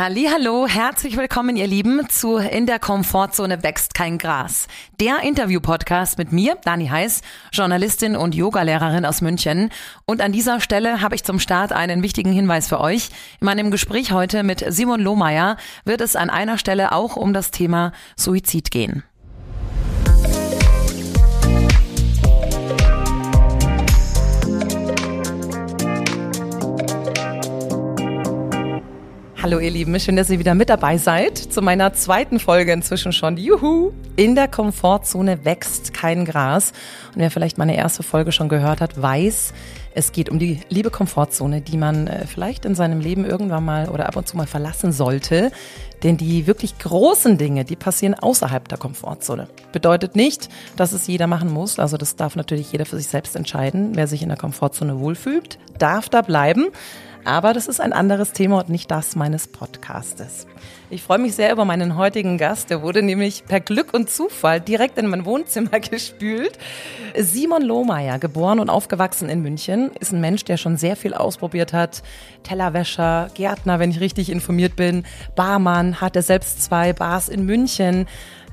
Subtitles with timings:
[0.00, 4.68] Hallo, herzlich willkommen ihr Lieben zu In der Komfortzone wächst kein Gras.
[5.00, 9.70] Der Interview-Podcast mit mir, Dani Heiß, Journalistin und Yogalehrerin aus München.
[10.06, 13.08] Und an dieser Stelle habe ich zum Start einen wichtigen Hinweis für euch.
[13.40, 17.50] In meinem Gespräch heute mit Simon Lohmeier wird es an einer Stelle auch um das
[17.50, 19.02] Thema Suizid gehen.
[29.48, 33.12] Hallo ihr Lieben, schön, dass ihr wieder mit dabei seid zu meiner zweiten Folge inzwischen
[33.12, 33.38] schon.
[33.38, 33.92] Juhu!
[34.14, 36.72] In der Komfortzone wächst kein Gras.
[37.14, 39.54] Und wer vielleicht meine erste Folge schon gehört hat, weiß,
[39.94, 43.88] es geht um die liebe Komfortzone, die man äh, vielleicht in seinem Leben irgendwann mal
[43.88, 45.50] oder ab und zu mal verlassen sollte.
[46.02, 49.48] Denn die wirklich großen Dinge, die passieren außerhalb der Komfortzone.
[49.72, 51.78] Bedeutet nicht, dass es jeder machen muss.
[51.78, 53.92] Also das darf natürlich jeder für sich selbst entscheiden.
[53.94, 56.66] Wer sich in der Komfortzone wohlfühlt, darf da bleiben.
[57.24, 60.46] Aber das ist ein anderes Thema und nicht das meines Podcastes.
[60.90, 62.70] Ich freue mich sehr über meinen heutigen Gast.
[62.70, 66.58] Der wurde nämlich per Glück und Zufall direkt in mein Wohnzimmer gespült.
[67.16, 71.72] Simon Lohmeier, geboren und aufgewachsen in München, ist ein Mensch, der schon sehr viel ausprobiert
[71.74, 72.02] hat.
[72.42, 75.04] Tellerwäscher, Gärtner, wenn ich richtig informiert bin,
[75.36, 78.06] Barmann, hatte selbst zwei Bars in München.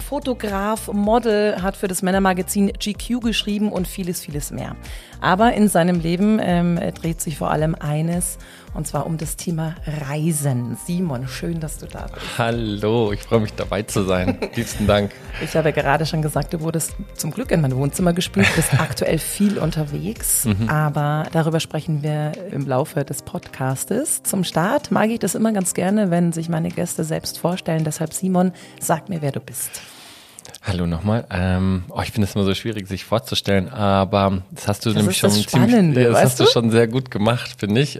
[0.03, 4.75] Fotograf, Model, hat für das Männermagazin GQ geschrieben und vieles, vieles mehr.
[5.21, 8.37] Aber in seinem Leben ähm, dreht sich vor allem eines,
[8.75, 9.75] und zwar um das Thema
[10.07, 10.77] Reisen.
[10.85, 12.37] Simon, schön, dass du da bist.
[12.37, 14.37] Hallo, ich freue mich dabei zu sein.
[14.55, 15.11] Liebsten Dank.
[15.41, 18.73] Ich habe ja gerade schon gesagt, du wurdest zum Glück in mein Wohnzimmer gespült, bist
[18.79, 20.69] aktuell viel unterwegs, mhm.
[20.69, 24.23] aber darüber sprechen wir im Laufe des Podcastes.
[24.23, 27.83] Zum Start mag ich das immer ganz gerne, wenn sich meine Gäste selbst vorstellen.
[27.85, 29.81] Deshalb, Simon, sag mir, wer du bist.
[30.61, 31.25] Hallo nochmal.
[31.29, 34.97] Ähm, oh, ich finde es immer so schwierig, sich vorzustellen, aber das hast du das
[34.97, 37.99] nämlich schon ziemlich, das hast du schon sehr gut gemacht, finde ich.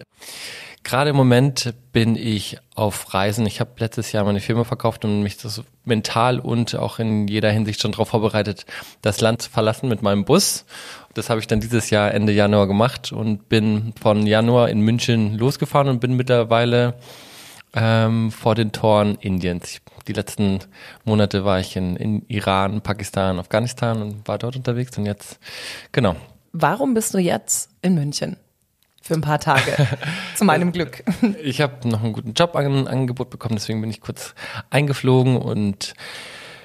[0.86, 3.48] Gerade im Moment bin ich auf Reisen.
[3.48, 7.50] Ich habe letztes Jahr meine Firma verkauft und mich das mental und auch in jeder
[7.50, 8.68] Hinsicht schon darauf vorbereitet,
[9.02, 10.64] das Land zu verlassen mit meinem Bus.
[11.16, 15.40] Das habe ich dann dieses Jahr Ende Januar gemacht und bin von Januar in München
[15.40, 16.94] losgefahren und bin mittlerweile
[17.74, 19.82] ähm, vor den Toren Indiens.
[20.08, 20.60] Die letzten
[21.04, 25.40] Monate war ich in, in Iran, Pakistan, Afghanistan und war dort unterwegs und jetzt,
[25.92, 26.16] genau.
[26.52, 28.38] Warum bist du jetzt in München?
[29.06, 29.72] Für ein paar Tage.
[30.36, 31.04] zu meinem Glück.
[31.44, 34.34] Ich habe noch einen guten Job an, Angebot bekommen, deswegen bin ich kurz
[34.72, 35.94] eingeflogen und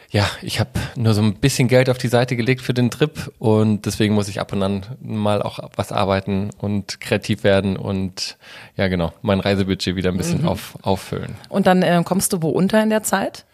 [0.09, 3.31] ja, ich habe nur so ein bisschen Geld auf die Seite gelegt für den Trip
[3.39, 8.39] und deswegen muss ich ab und an mal auch was arbeiten und kreativ werden und
[8.75, 10.49] ja genau, mein Reisebudget wieder ein bisschen mhm.
[10.49, 11.35] auf, auffüllen.
[11.51, 13.45] Und dann äh, kommst du wo unter in der Zeit?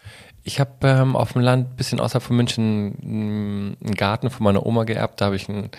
[0.45, 4.85] Ich habe ähm, auf dem Land, bisschen außerhalb von München, einen Garten von meiner Oma
[4.85, 5.19] geerbt.
[5.19, 5.71] Da habe ich ein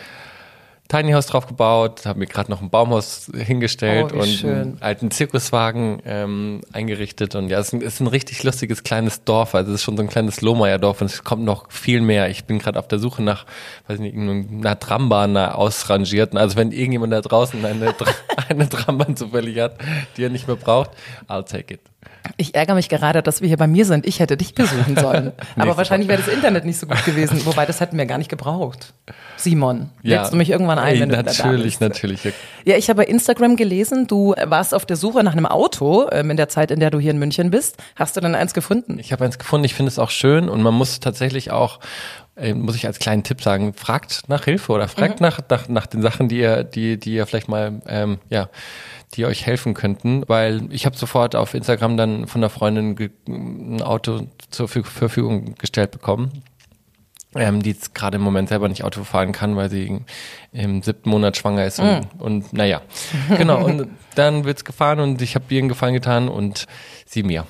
[0.88, 4.50] Tiny House drauf gebaut, habe mir gerade noch ein Baumhaus hingestellt oh, und schön.
[4.50, 7.34] einen alten Zirkuswagen ähm, eingerichtet.
[7.34, 9.54] Und ja, es ist, ein, es ist ein richtig lustiges kleines Dorf.
[9.54, 12.30] Also es ist schon so ein kleines Lohmeier-Dorf und es kommt noch viel mehr.
[12.30, 13.44] Ich bin gerade auf der Suche nach,
[13.86, 16.38] weiß nicht, einer Trambahn, einer ausrangierten.
[16.38, 17.94] Also wenn irgendjemand da draußen eine,
[18.48, 19.76] eine Trambahn zufällig hat,
[20.16, 20.92] die er nicht mehr braucht,
[21.28, 21.80] I'll take it.
[22.36, 24.06] Ich ärgere mich gerade, dass wir hier bei mir sind.
[24.06, 25.32] Ich hätte dich besuchen sollen.
[25.56, 27.40] Aber wahrscheinlich wäre das Internet nicht so gut gewesen.
[27.46, 28.94] Wobei, das hätten wir gar nicht gebraucht.
[29.36, 30.28] Simon, ja.
[30.28, 32.20] du mich irgendwann ein, wenn du Natürlich, natürlich.
[32.64, 36.30] Ja, ich habe bei Instagram gelesen, du warst auf der Suche nach einem Auto ähm,
[36.30, 37.76] in der Zeit, in der du hier in München bist.
[37.96, 38.98] Hast du dann eins gefunden?
[38.98, 39.64] Ich habe eins gefunden.
[39.64, 41.80] Ich finde es auch schön und man muss tatsächlich auch
[42.36, 45.26] äh, muss ich als kleinen Tipp sagen, fragt nach Hilfe oder fragt mhm.
[45.26, 48.48] nach, nach, nach den Sachen, die ihr, die, die ihr vielleicht mal, ähm, ja,
[49.14, 52.96] die euch helfen könnten, weil ich habe sofort auf Instagram dann von der Freundin
[53.26, 56.42] ein Auto zur Verfügung gestellt bekommen,
[57.34, 60.00] ähm, die jetzt gerade im Moment selber nicht Auto fahren kann, weil sie
[60.52, 62.20] im siebten Monat schwanger ist und, mm.
[62.20, 62.82] und naja,
[63.36, 66.66] genau und dann wird's gefahren und ich habe ihr einen Gefallen getan und
[67.06, 67.46] sie mir.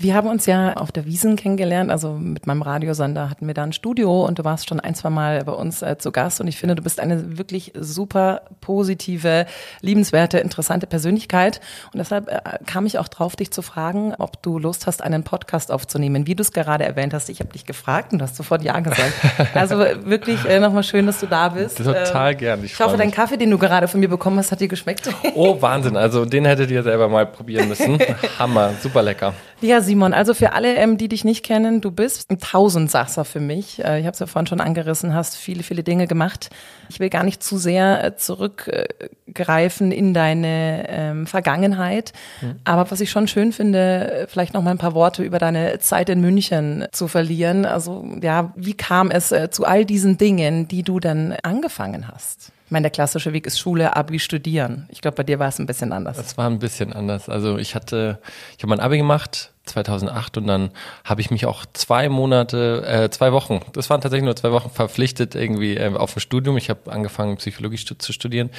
[0.00, 3.64] Wir haben uns ja auf der Wiesen kennengelernt, also mit meinem Radiosender hatten wir da
[3.64, 6.46] ein Studio und du warst schon ein, zwei Mal bei uns äh, zu Gast und
[6.46, 9.46] ich finde, du bist eine wirklich super positive,
[9.80, 11.60] liebenswerte, interessante Persönlichkeit
[11.92, 15.24] und deshalb äh, kam ich auch drauf, dich zu fragen, ob du Lust hast, einen
[15.24, 16.28] Podcast aufzunehmen.
[16.28, 18.78] Wie du es gerade erwähnt hast, ich habe dich gefragt und du hast sofort Ja
[18.78, 19.12] gesagt.
[19.54, 21.78] Also wirklich äh, nochmal schön, dass du da bist.
[21.78, 22.64] Total ähm, gern.
[22.64, 25.10] Ich, ich hoffe, dein Kaffee, den du gerade von mir bekommen hast, hat dir geschmeckt.
[25.34, 25.96] Oh, Wahnsinn.
[25.96, 27.98] Also den hättet ihr selber mal probieren müssen.
[28.38, 29.34] Hammer, super lecker.
[29.60, 33.40] Ja, Simon, also für alle, ähm, die dich nicht kennen, du bist ein Tausendsasser für
[33.40, 33.82] mich.
[33.82, 36.50] Äh, ich habe es ja vorhin schon angerissen, hast viele, viele Dinge gemacht.
[36.88, 42.12] Ich will gar nicht zu sehr äh, zurückgreifen in deine ähm, Vergangenheit.
[42.40, 42.60] Mhm.
[42.64, 46.08] Aber was ich schon schön finde, vielleicht noch mal ein paar Worte über deine Zeit
[46.08, 47.64] in München zu verlieren.
[47.64, 52.52] Also ja, wie kam es äh, zu all diesen Dingen, die du dann angefangen hast?
[52.68, 54.86] Ich meine, der klassische Weg ist Schule, Abi, Studieren.
[54.90, 56.18] Ich glaube, bei dir war es ein bisschen anders.
[56.18, 57.30] Es war ein bisschen anders.
[57.30, 58.18] Also ich hatte,
[58.58, 60.70] ich habe mein Abi gemacht 2008 und dann
[61.02, 64.68] habe ich mich auch zwei Monate, äh, zwei Wochen, das waren tatsächlich nur zwei Wochen
[64.68, 66.58] verpflichtet irgendwie äh, auf ein Studium.
[66.58, 68.50] Ich habe angefangen Psychologie zu studieren.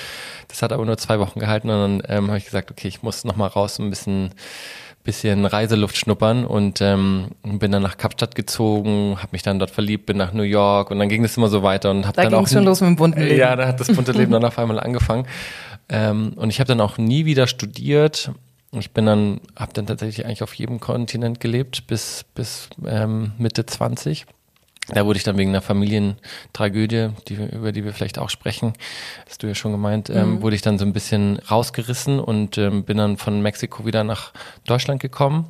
[0.47, 3.03] Das hat aber nur zwei Wochen gehalten und dann ähm, habe ich gesagt, okay, ich
[3.03, 4.33] muss noch mal raus, ein bisschen
[5.09, 10.05] bisschen Reiseluft schnuppern und ähm, bin dann nach Kapstadt gezogen, habe mich dann dort verliebt,
[10.05, 12.35] bin nach New York und dann ging es immer so weiter und habe da dann
[12.35, 13.39] auch schon los mit dem bunten Leben.
[13.39, 15.25] Ja, da hat das bunte Leben dann auf einmal angefangen
[15.89, 18.31] ähm, und ich habe dann auch nie wieder studiert.
[18.71, 23.65] Ich bin dann, habe dann tatsächlich eigentlich auf jedem Kontinent gelebt bis bis ähm, Mitte
[23.65, 24.27] 20
[24.93, 28.73] da wurde ich dann wegen einer Familientragödie, die, über die wir vielleicht auch sprechen,
[29.27, 30.21] hast du ja schon gemeint, ähm, mhm.
[30.21, 34.03] ähm, wurde ich dann so ein bisschen rausgerissen und ähm, bin dann von Mexiko wieder
[34.03, 34.31] nach
[34.65, 35.47] Deutschland gekommen.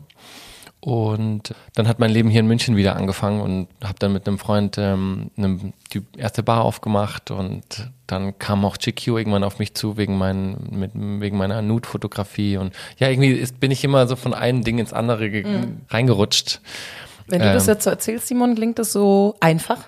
[0.81, 4.39] Und dann hat mein Leben hier in München wieder angefangen und habe dann mit einem
[4.39, 9.73] Freund ähm, eine, die erste Bar aufgemacht und dann kam auch GQ irgendwann auf mich
[9.73, 14.15] zu wegen, mein, mit, wegen meiner Nude-Fotografie und ja, irgendwie ist, bin ich immer so
[14.15, 15.81] von einem Ding ins andere mhm.
[15.89, 16.61] reingerutscht.
[17.29, 19.79] Wenn du ähm, das jetzt so erzählst, Simon, klingt das so einfach.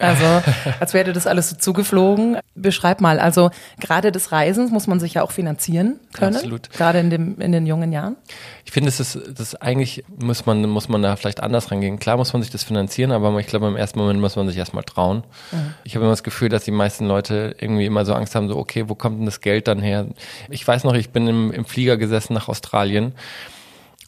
[0.00, 0.24] Also,
[0.80, 2.38] als wäre das alles so zugeflogen.
[2.54, 6.36] Beschreib mal, also gerade des Reisens muss man sich ja auch finanzieren können.
[6.36, 6.70] Absolut.
[6.70, 8.16] Gerade in, dem, in den jungen Jahren.
[8.64, 11.98] Ich finde, es ist, das eigentlich muss man, muss man da vielleicht anders rangehen.
[11.98, 14.56] Klar muss man sich das finanzieren, aber ich glaube, im ersten Moment muss man sich
[14.56, 15.24] erstmal trauen.
[15.52, 15.74] Mhm.
[15.84, 18.56] Ich habe immer das Gefühl, dass die meisten Leute irgendwie immer so Angst haben, so,
[18.56, 20.06] okay, wo kommt denn das Geld dann her?
[20.48, 23.12] Ich weiß noch, ich bin im, im Flieger gesessen nach Australien.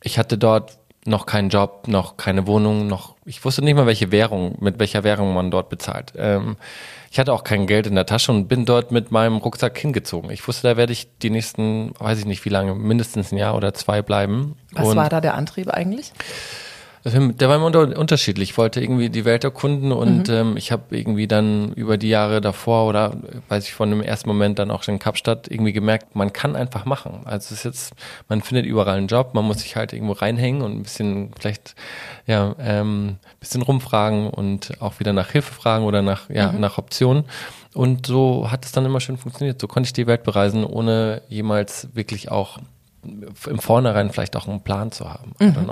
[0.02, 4.10] Ich hatte dort noch keinen Job, noch keine Wohnung, noch ich wusste nicht mal welche
[4.12, 6.12] Währung, mit welcher Währung man dort bezahlt.
[6.16, 6.56] Ähm,
[7.10, 10.30] ich hatte auch kein Geld in der Tasche und bin dort mit meinem Rucksack hingezogen.
[10.30, 13.56] Ich wusste, da werde ich die nächsten, weiß ich nicht wie lange, mindestens ein Jahr
[13.56, 14.56] oder zwei bleiben.
[14.72, 16.12] Was und war da der Antrieb eigentlich?
[17.04, 18.50] Der war immer unterschiedlich.
[18.50, 20.34] Ich wollte irgendwie die Welt erkunden und mhm.
[20.34, 23.16] ähm, ich habe irgendwie dann über die Jahre davor oder
[23.48, 26.54] weiß ich von dem ersten Moment dann auch schon in Kapstadt irgendwie gemerkt, man kann
[26.54, 27.22] einfach machen.
[27.24, 27.94] Also es ist jetzt,
[28.28, 31.74] man findet überall einen Job, man muss sich halt irgendwo reinhängen und ein bisschen vielleicht
[32.26, 36.60] ja ähm, bisschen rumfragen und auch wieder nach Hilfe fragen oder nach ja mhm.
[36.60, 37.24] nach Optionen.
[37.74, 39.60] Und so hat es dann immer schön funktioniert.
[39.60, 42.58] So konnte ich die Welt bereisen, ohne jemals wirklich auch
[43.02, 45.34] im Vornherein vielleicht auch einen Plan zu haben.
[45.40, 45.70] Mhm.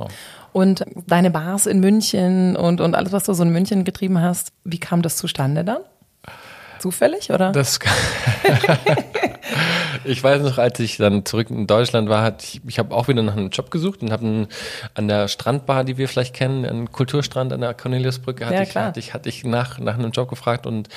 [0.52, 4.52] Und deine Bars in München und, und alles, was du so in München getrieben hast,
[4.64, 5.80] wie kam das zustande dann?
[6.80, 7.52] Zufällig, oder?
[7.52, 7.78] Das
[10.04, 13.08] ich weiß noch, als ich dann zurück in Deutschland war, hat ich, ich habe auch
[13.08, 14.48] wieder nach einem Job gesucht und habe
[14.94, 18.76] an der Strandbar, die wir vielleicht kennen, einen Kulturstrand an der Corneliusbrücke, hatte, ja, ich,
[18.76, 20.88] hatte ich, hatte ich nach, nach einem Job gefragt und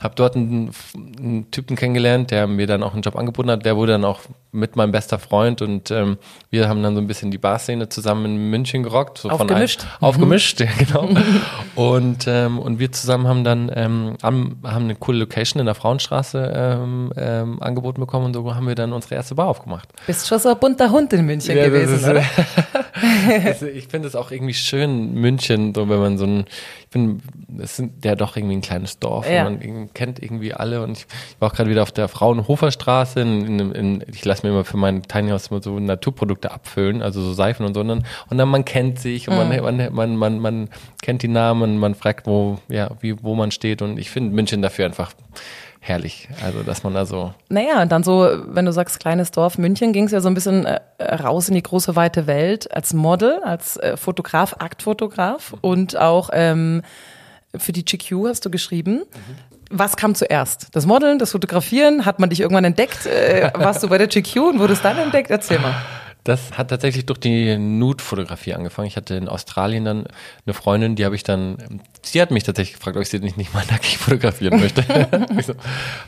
[0.00, 3.64] habe dort einen, einen, Typen kennengelernt, der mir dann auch einen Job angeboten hat.
[3.64, 4.20] Der wurde dann auch
[4.52, 6.18] mit meinem bester Freund und ähm,
[6.50, 9.18] wir haben dann so ein bisschen die Barszene zusammen in München gerockt.
[9.18, 9.82] So aufgemischt.
[9.82, 11.08] Von ein, aufgemischt, ja genau.
[11.74, 16.52] und, ähm, und wir zusammen haben dann ähm, haben eine coole Location in der Frauenstraße
[16.54, 19.88] ähm, ähm, angeboten bekommen und so haben wir dann unsere erste Bar aufgemacht.
[20.06, 22.22] Bist schon so ein bunter Hund in München ja, gewesen, ist, oder?
[23.46, 26.44] also ich finde es auch irgendwie schön, München, so wenn man so ein,
[26.92, 27.20] bin,
[27.58, 29.46] es sind ja doch irgendwie ein kleines Dorf ja.
[29.46, 32.70] und man kennt irgendwie alle und ich, ich war auch gerade wieder auf der Fraunhofer
[32.70, 37.02] Straße, in, in, in, ich lasse mir immer für mein Tiny House so Naturprodukte abfüllen,
[37.02, 39.48] also so Seifen und so, und dann, und dann man kennt sich und mhm.
[39.48, 40.68] man, man, man, man, man
[41.02, 44.62] kennt die Namen, man fragt, wo, ja, wie, wo man steht und ich finde München
[44.62, 45.12] dafür einfach
[45.82, 46.28] herrlich.
[46.42, 47.34] Also, dass man da so.
[47.48, 50.34] Naja, und dann so, wenn du sagst, kleines Dorf München, ging es ja so ein
[50.34, 55.96] bisschen äh, raus in die große weite Welt als Model, als äh, Fotograf, Aktfotograf und
[55.96, 56.82] auch ähm,
[57.56, 59.02] für die GQ hast du geschrieben.
[59.02, 59.36] Mhm.
[59.74, 60.68] Was kam zuerst?
[60.72, 62.04] Das Modeln, das Fotografieren?
[62.04, 63.06] Hat man dich irgendwann entdeckt?
[63.06, 65.30] Äh, warst du bei der GQ und wurdest dann entdeckt?
[65.30, 65.74] Erzähl mal.
[66.24, 68.86] Das hat tatsächlich durch die Nude-Fotografie angefangen.
[68.86, 70.06] Ich hatte in Australien dann
[70.46, 73.36] eine Freundin, die habe ich dann, sie hat mich tatsächlich gefragt, ob ich sie nicht,
[73.36, 74.82] nicht mal nackig fotografieren möchte.
[75.44, 75.54] so,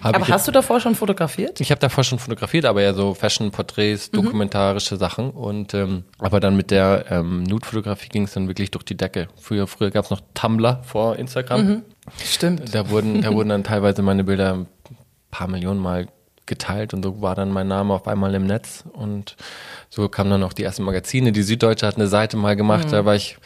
[0.02, 1.60] aber hast du davor schon fotografiert?
[1.60, 4.16] Ich habe davor schon fotografiert, aber ja so Fashion-Porträts, mhm.
[4.16, 4.98] dokumentarische mhm.
[5.00, 5.30] Sachen.
[5.30, 9.26] Und ähm, aber dann mit der ähm, Nude-Fotografie ging es dann wirklich durch die Decke.
[9.40, 11.66] Früher, früher gab es noch Tumblr vor Instagram.
[11.66, 11.82] Mhm.
[12.24, 12.72] Stimmt.
[12.72, 14.66] Da wurden, da wurden dann teilweise meine Bilder ein
[15.32, 16.06] paar Millionen Mal
[16.46, 19.36] geteilt und so war dann mein Name auf einmal im Netz und
[19.90, 21.32] so kamen dann auch die ersten Magazine.
[21.32, 22.90] Die Süddeutsche hat eine Seite mal gemacht, mhm.
[22.92, 23.38] da war ich,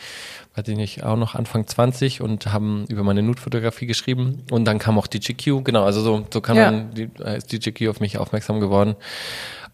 [0.57, 4.79] weiß ich nicht, auch noch Anfang 20 und haben über meine Nudfotografie geschrieben und dann
[4.79, 6.65] kam auch die GQ, genau, also so, so kam ja.
[6.71, 8.97] dann die, äh, ist die GQ auf mich aufmerksam geworden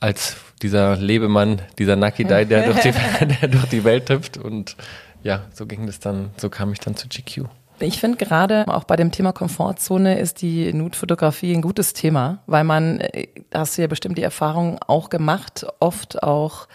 [0.01, 2.93] als dieser Lebemann, dieser Nucky Dai, der durch die,
[3.41, 4.77] der durch die Welt hüpft und
[5.23, 7.47] ja, so ging das dann, so kam ich dann zu GQ.
[7.81, 12.65] Ich finde gerade auch bei dem Thema Komfortzone ist die Nude-Fotografie ein gutes Thema, weil
[12.65, 16.69] man, äh, hast du ja bestimmt die Erfahrung auch gemacht, oft auch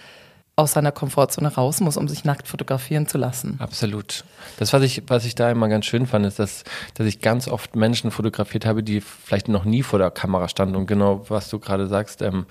[0.59, 3.55] aus seiner Komfortzone raus muss, um sich nackt fotografieren zu lassen.
[3.59, 4.25] Absolut.
[4.57, 6.65] Das, was ich, was ich da immer ganz schön fand, ist, dass,
[6.95, 10.75] dass ich ganz oft Menschen fotografiert habe, die vielleicht noch nie vor der Kamera standen
[10.75, 12.45] und genau, was du gerade sagst, ähm,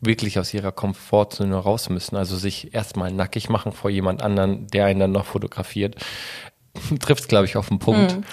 [0.00, 2.16] wirklich aus ihrer Komfortzone raus müssen.
[2.16, 5.96] Also sich erstmal nackig machen vor jemand anderen, der einen dann noch fotografiert.
[7.00, 8.16] Trifft es, glaube ich, auf den Punkt.
[8.16, 8.24] Mhm.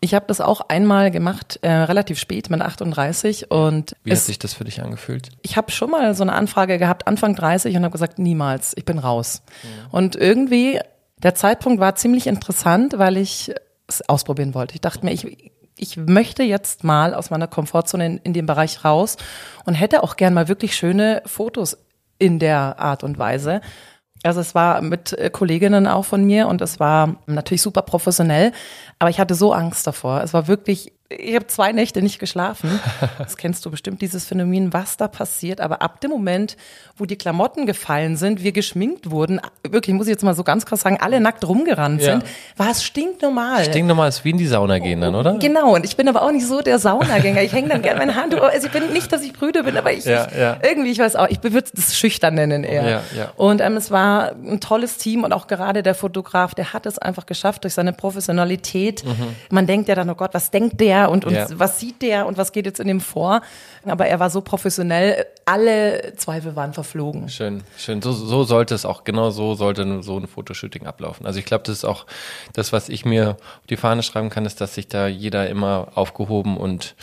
[0.00, 4.26] Ich habe das auch einmal gemacht, äh, relativ spät mit 38 und wie es, hat
[4.26, 5.30] sich das für dich angefühlt?
[5.40, 8.84] Ich habe schon mal so eine Anfrage gehabt, Anfang 30 und habe gesagt, niemals, ich
[8.84, 9.42] bin raus.
[9.62, 9.68] Mhm.
[9.92, 10.78] Und irgendwie
[11.22, 13.54] der Zeitpunkt war ziemlich interessant, weil ich
[13.86, 14.74] es ausprobieren wollte.
[14.74, 18.84] Ich dachte mir, ich ich möchte jetzt mal aus meiner Komfortzone in, in dem Bereich
[18.84, 19.16] raus
[19.64, 21.78] und hätte auch gern mal wirklich schöne Fotos
[22.18, 23.60] in der Art und Weise.
[24.24, 28.52] Also es war mit äh, Kolleginnen auch von mir und es war natürlich super professionell,
[28.98, 30.22] aber ich hatte so Angst davor.
[30.22, 32.80] Es war wirklich ich habe zwei Nächte nicht geschlafen.
[33.18, 35.60] Das kennst du bestimmt, dieses Phänomen, was da passiert.
[35.60, 36.56] Aber ab dem Moment,
[36.96, 40.66] wo die Klamotten gefallen sind, wir geschminkt wurden, wirklich, muss ich jetzt mal so ganz
[40.66, 42.12] krass sagen, alle nackt rumgerannt ja.
[42.12, 42.24] sind,
[42.56, 43.64] war es stinknormal.
[43.64, 45.38] Stinknormal ist wie in die Sauna gehen dann, oder?
[45.38, 47.42] Genau, und ich bin aber auch nicht so der Saunagänger.
[47.42, 48.34] Ich hänge dann gerne meine Hand.
[48.34, 50.58] Also ich bin nicht, dass ich brüde bin, aber ich, ja, ja.
[50.62, 53.02] irgendwie, ich weiß auch, ich würde es schüchtern nennen eher.
[53.36, 56.98] Und ähm, es war ein tolles Team und auch gerade der Fotograf, der hat es
[56.98, 59.04] einfach geschafft durch seine Professionalität.
[59.04, 59.36] Mhm.
[59.50, 61.03] Man denkt ja dann, oh Gott, was denkt der?
[61.10, 61.46] Und, und ja.
[61.52, 63.42] was sieht der und was geht jetzt in dem vor.
[63.84, 67.28] Aber er war so professionell, alle Zweifel waren verflogen.
[67.28, 68.02] Schön, schön.
[68.02, 71.26] So, so sollte es auch, genau so sollte so ein Fotoshooting ablaufen.
[71.26, 72.06] Also ich glaube, das ist auch
[72.52, 75.88] das, was ich mir auf die Fahne schreiben kann, ist, dass sich da jeder immer
[75.94, 76.94] aufgehoben und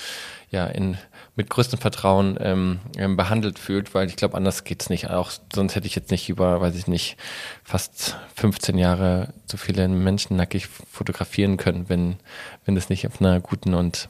[0.49, 0.97] ja, in
[1.41, 5.09] mit größtem Vertrauen ähm, ähm, behandelt fühlt, weil ich glaube, anders geht's nicht.
[5.09, 7.17] Auch sonst hätte ich jetzt nicht über, weiß ich nicht,
[7.63, 12.17] fast 15 Jahre so viele Menschen nackig fotografieren können, wenn,
[12.65, 14.07] wenn das nicht auf einer guten und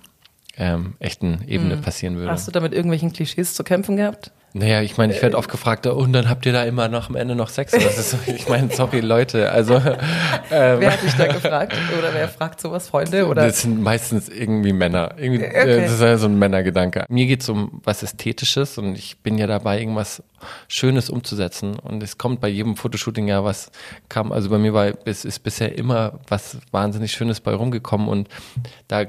[0.57, 1.81] ähm, echten Ebene mhm.
[1.81, 2.31] passieren würde.
[2.31, 4.31] Hast du da mit irgendwelchen Klischees zu kämpfen gehabt?
[4.53, 7.15] Naja, ich meine, ich werde oft gefragt, und dann habt ihr da immer noch am
[7.15, 7.73] Ende noch Sex.
[7.73, 9.75] Ist, ich meine, sorry Leute, also
[10.51, 13.45] ähm, wer hat dich da gefragt oder wer fragt sowas, Freunde oder?
[13.45, 15.15] Das sind meistens irgendwie Männer.
[15.17, 15.81] Irgendwie, okay.
[15.81, 17.05] Das ist ja so ein Männergedanke.
[17.07, 20.21] Mir geht's um was Ästhetisches und ich bin ja dabei, irgendwas
[20.67, 21.79] Schönes umzusetzen.
[21.79, 23.71] Und es kommt bei jedem Fotoshooting ja was
[24.09, 24.33] kam.
[24.33, 28.27] Also bei mir war es ist bisher immer was wahnsinnig Schönes bei rumgekommen und
[28.89, 29.05] da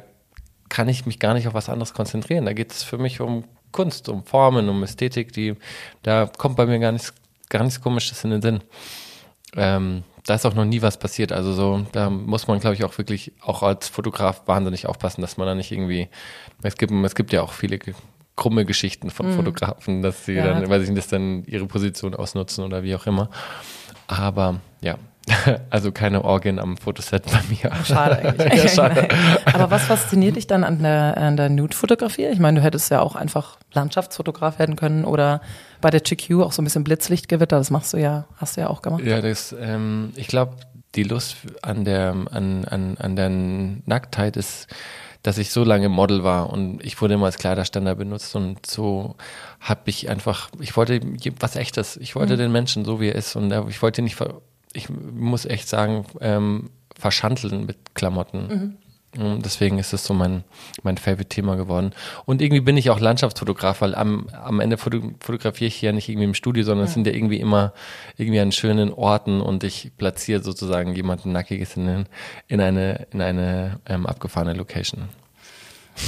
[0.68, 2.46] kann ich mich gar nicht auf was anderes konzentrieren.
[2.46, 5.54] Da geht es für mich um Kunst, um Formen, um Ästhetik, die,
[6.02, 7.12] da kommt bei mir gar nichts,
[7.48, 8.60] gar nichts Komisches in den Sinn.
[9.56, 11.32] Ähm, da ist auch noch nie was passiert.
[11.32, 15.36] Also so, da muss man, glaube ich, auch wirklich auch als Fotograf wahnsinnig aufpassen, dass
[15.36, 16.08] man da nicht irgendwie,
[16.62, 17.78] es gibt, es gibt ja auch viele
[18.36, 19.34] krumme Geschichten von mhm.
[19.34, 20.46] Fotografen, dass sie ja.
[20.46, 23.30] dann, weiß ich nicht, dass dann ihre Position ausnutzen oder wie auch immer.
[24.06, 24.96] Aber ja,
[25.70, 27.72] Also keine Orgien am Fotoset bei mir.
[27.84, 28.54] Schade eigentlich.
[28.64, 29.08] ja, schade.
[29.52, 32.26] Aber was fasziniert dich dann an der, an der Nude-Fotografie?
[32.26, 35.40] Ich meine, du hättest ja auch einfach Landschaftsfotograf werden können oder
[35.80, 37.58] bei der GQ auch so ein bisschen Blitzlichtgewitter.
[37.58, 39.02] Das machst du ja, hast du ja auch gemacht.
[39.04, 40.56] Ja, das, ähm, ich glaube,
[40.94, 44.68] die Lust an der, an, an, an der Nacktheit ist,
[45.22, 49.14] dass ich so lange Model war und ich wurde immer als Kleiderständer benutzt und so
[49.60, 51.00] habe ich einfach, ich wollte
[51.38, 51.96] was Echtes.
[51.96, 52.38] Ich wollte mhm.
[52.38, 54.16] den Menschen so wie er ist und ich wollte nicht
[54.72, 58.48] ich muss echt sagen, ähm, verschandeln mit Klamotten.
[58.48, 58.78] Mhm.
[59.14, 60.42] Deswegen ist es so mein,
[60.82, 61.92] mein Favorite-Thema geworden.
[62.24, 66.24] Und irgendwie bin ich auch Landschaftsfotograf, weil am, am Ende fotografiere ich hier nicht irgendwie
[66.24, 66.88] im Studio, sondern ja.
[66.88, 67.74] es sind ja irgendwie immer
[68.16, 72.06] irgendwie an schönen Orten und ich platziere sozusagen jemanden Nackiges in,
[72.48, 75.10] in eine, in eine ähm, abgefahrene Location.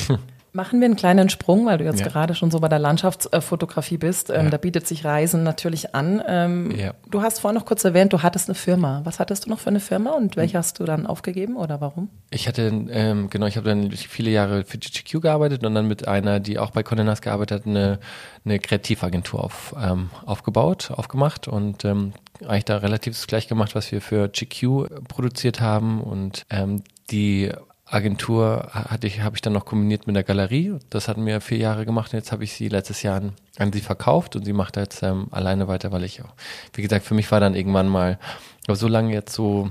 [0.57, 2.07] Machen wir einen kleinen Sprung, weil du jetzt ja.
[2.07, 4.31] gerade schon so bei der Landschaftsfotografie bist.
[4.31, 4.51] Ähm, ja.
[4.51, 6.23] Da bietet sich Reisen natürlich an.
[6.29, 6.95] Ähm, ja.
[7.11, 9.01] Du hast vorhin noch kurz erwähnt, du hattest eine Firma.
[9.03, 12.09] Was hattest du noch für eine Firma und welche hast du dann aufgegeben oder warum?
[12.31, 16.07] Ich hatte, ähm, genau, ich habe dann viele Jahre für GGQ gearbeitet und dann mit
[16.07, 17.99] einer, die auch bei Condé Nast gearbeitet hat, eine,
[18.45, 22.13] eine Kreativagentur auf, ähm, aufgebaut, aufgemacht und ähm,
[22.47, 27.51] eigentlich da relativ gleich gemacht, was wir für GQ produziert haben und ähm, die
[27.87, 30.79] Agentur hatte ich, habe ich dann noch kombiniert mit der Galerie.
[30.89, 33.81] Das hatten wir vier Jahre gemacht jetzt habe ich sie letztes Jahr an, an sie
[33.81, 36.33] verkauft und sie macht jetzt ähm, alleine weiter, weil ich auch,
[36.73, 38.19] wie gesagt, für mich war dann irgendwann mal,
[38.67, 39.71] aber so lange jetzt so,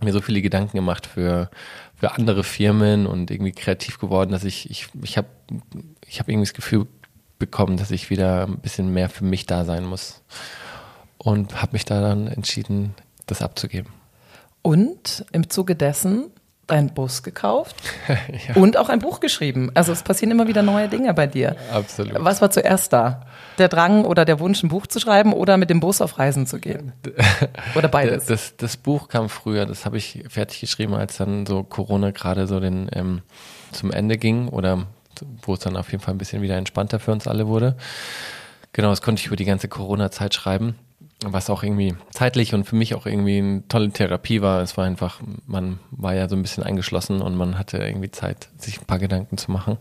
[0.00, 1.50] mir so viele Gedanken gemacht für,
[1.96, 5.28] für andere Firmen und irgendwie kreativ geworden, dass ich, ich, ich habe,
[6.06, 6.86] ich habe irgendwie das Gefühl
[7.38, 10.22] bekommen, dass ich wieder ein bisschen mehr für mich da sein muss
[11.18, 12.94] und habe mich da dann entschieden,
[13.26, 13.92] das abzugeben.
[14.62, 16.30] Und im Zuge dessen
[16.72, 17.76] einen Bus gekauft
[18.08, 18.60] ja.
[18.60, 19.70] und auch ein Buch geschrieben.
[19.74, 21.56] Also es passieren immer wieder neue Dinge bei dir.
[21.72, 22.14] Absolut.
[22.18, 23.26] Was war zuerst da?
[23.58, 26.46] Der Drang oder der Wunsch, ein Buch zu schreiben oder mit dem Bus auf Reisen
[26.46, 26.92] zu gehen?
[27.74, 28.24] Oder beides?
[28.24, 32.46] Das, das Buch kam früher, das habe ich fertig geschrieben, als dann so Corona gerade
[32.46, 33.20] so den ähm,
[33.70, 34.86] zum Ende ging oder
[35.42, 37.76] wo es dann auf jeden Fall ein bisschen wieder entspannter für uns alle wurde.
[38.72, 40.76] Genau, das konnte ich über die ganze Corona-Zeit schreiben.
[41.24, 44.62] Was auch irgendwie zeitlich und für mich auch irgendwie eine tolle Therapie war.
[44.62, 48.48] Es war einfach, man war ja so ein bisschen eingeschlossen und man hatte irgendwie Zeit,
[48.58, 49.78] sich ein paar Gedanken zu machen.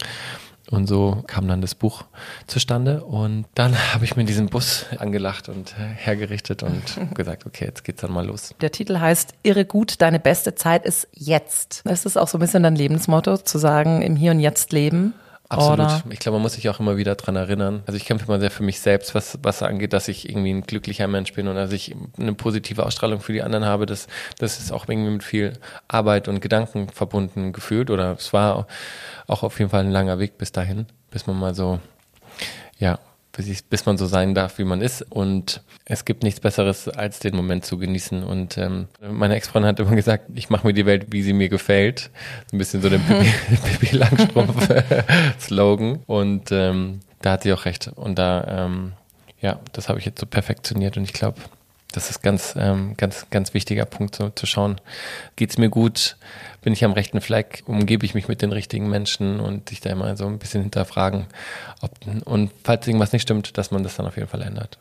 [0.69, 2.05] Und so kam dann das Buch
[2.47, 3.03] zustande.
[3.03, 6.81] Und dann habe ich mir diesen Bus angelacht und hergerichtet und
[7.13, 8.55] gesagt, okay, jetzt geht's dann mal los.
[8.61, 11.81] Der Titel heißt Irre gut, deine beste Zeit ist jetzt.
[11.85, 15.13] Das ist auch so ein bisschen dein Lebensmotto, zu sagen, im Hier und Jetzt leben.
[15.51, 15.79] Absolut.
[15.79, 16.03] Oder?
[16.09, 17.83] Ich glaube, man muss sich auch immer wieder dran erinnern.
[17.85, 20.61] Also ich kämpfe immer sehr für mich selbst, was, was angeht, dass ich irgendwie ein
[20.61, 23.85] glücklicher Mensch bin und dass ich eine positive Ausstrahlung für die anderen habe.
[23.85, 24.07] Das,
[24.39, 25.53] das ist auch irgendwie mit viel
[25.89, 27.89] Arbeit und Gedanken verbunden gefühlt.
[27.89, 28.65] Oder es war
[29.27, 31.79] auch auf jeden Fall ein langer Weg bis dahin, bis man mal so,
[32.79, 32.97] ja,
[33.41, 35.01] bis, ich, bis man so sein darf, wie man ist.
[35.09, 38.23] Und es gibt nichts Besseres, als den Moment zu genießen.
[38.23, 41.49] Und ähm, meine Ex-Freundin hat immer gesagt, ich mache mir die Welt, wie sie mir
[41.49, 42.11] gefällt.
[42.49, 45.99] So ein bisschen so der Pippi Langstrumpf-Slogan.
[46.05, 47.89] Und ähm, da hat sie auch recht.
[47.95, 48.93] Und da, ähm,
[49.41, 50.97] ja, das habe ich jetzt so perfektioniert.
[50.97, 51.41] Und ich glaube,
[51.91, 54.79] das ist ganz, ähm, ganz, ganz wichtiger Punkt, so zu schauen.
[55.35, 56.17] Geht's mir gut?
[56.61, 57.63] Bin ich am rechten Fleck?
[57.65, 61.27] Umgebe ich mich mit den richtigen Menschen und sich da immer so ein bisschen hinterfragen.
[61.81, 61.91] Ob,
[62.25, 64.77] und falls irgendwas nicht stimmt, dass man das dann auf jeden Fall ändert.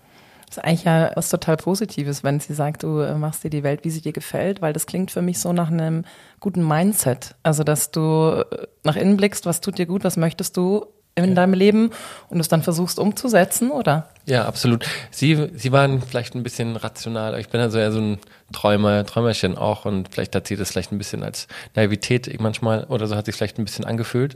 [0.46, 3.62] Das ist eigentlich ja was total Positives, wenn sie sagt, du äh, machst dir die
[3.62, 6.04] Welt, wie sie dir gefällt, weil das klingt für mich so nach einem
[6.40, 7.36] guten Mindset.
[7.44, 10.86] Also, dass du äh, nach innen blickst, was tut dir gut, was möchtest du
[11.16, 11.90] in deinem Leben
[12.28, 14.08] und es dann versuchst umzusetzen, oder?
[14.26, 14.86] Ja, absolut.
[15.10, 17.38] Sie, sie waren vielleicht ein bisschen rational.
[17.40, 18.18] Ich bin also eher so ein
[18.52, 23.06] Träumer, Träumerchen auch und vielleicht hat sie das vielleicht ein bisschen als Naivität manchmal oder
[23.06, 24.34] so hat sich vielleicht ein bisschen angefühlt.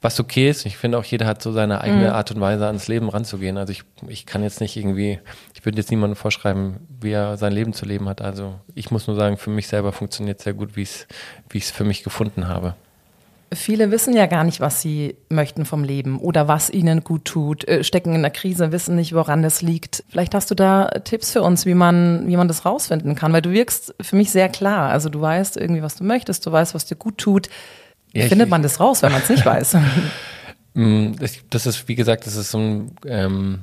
[0.00, 0.66] Was okay ist.
[0.66, 2.14] Ich finde auch jeder hat so seine eigene mhm.
[2.14, 3.56] Art und Weise ans Leben ranzugehen.
[3.56, 5.18] Also ich, ich kann jetzt nicht irgendwie,
[5.54, 8.20] ich würde jetzt niemandem vorschreiben, wie er sein Leben zu leben hat.
[8.20, 11.06] Also ich muss nur sagen, für mich selber funktioniert sehr gut, wie es,
[11.48, 12.74] wie ich es für mich gefunden habe.
[13.54, 17.66] Viele wissen ja gar nicht, was sie möchten vom Leben oder was ihnen gut tut,
[17.68, 20.04] äh, stecken in der Krise, wissen nicht, woran es liegt.
[20.08, 23.42] Vielleicht hast du da Tipps für uns, wie man, wie man das rausfinden kann, weil
[23.42, 24.90] du wirkst für mich sehr klar.
[24.90, 27.48] Also du weißt irgendwie, was du möchtest, du weißt, was dir gut tut.
[28.12, 29.76] Ja, Findet man das raus, wenn man es nicht weiß?
[30.74, 31.12] Mm,
[31.50, 33.60] das ist, wie gesagt, das ist so ein ähm,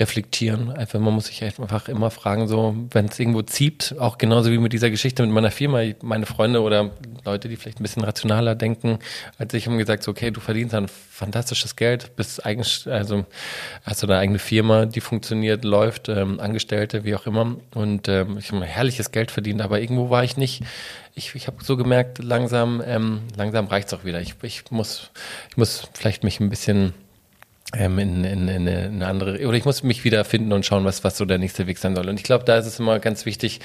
[0.00, 0.70] reflektieren.
[0.70, 4.58] Einfach, man muss sich einfach immer fragen, so, wenn es irgendwo zieht, auch genauso wie
[4.58, 6.90] mit dieser Geschichte mit meiner Firma, meine Freunde oder
[7.26, 8.98] Leute, die vielleicht ein bisschen rationaler denken,
[9.38, 13.26] als ich haben gesagt, so, okay, du verdienst ein fantastisches Geld, bist eigentlich, also
[13.84, 17.56] hast du eine eigene Firma, die funktioniert, läuft, ähm, Angestellte, wie auch immer.
[17.74, 20.62] Und ähm, ich habe herrliches Geld verdient, aber irgendwo war ich nicht,
[21.14, 24.20] ich, ich habe so gemerkt, langsam, ähm, langsam reicht's auch wieder.
[24.22, 25.10] Ich, ich muss,
[25.50, 26.94] ich muss vielleicht mich ein bisschen
[27.76, 31.04] ähm, in, in, in, eine andere, oder ich muss mich wieder finden und schauen, was,
[31.04, 32.08] was so der nächste Weg sein soll.
[32.08, 33.60] Und ich glaube, da ist es immer ganz wichtig,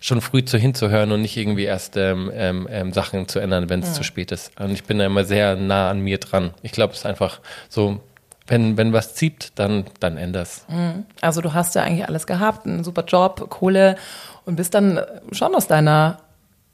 [0.00, 3.80] schon früh zu hinzuhören und nicht irgendwie erst ähm, ähm, ähm Sachen zu ändern, wenn
[3.80, 3.94] es ja.
[3.94, 4.58] zu spät ist.
[4.58, 6.54] Und ich bin da immer sehr nah an mir dran.
[6.62, 8.00] Ich glaube, es ist einfach so,
[8.46, 10.64] wenn, wenn was zieht, dann, dann änder's.
[10.68, 11.04] Mhm.
[11.20, 13.96] Also du hast ja eigentlich alles gehabt, einen super Job, Kohle
[14.44, 15.00] und bist dann
[15.32, 16.18] schon aus deiner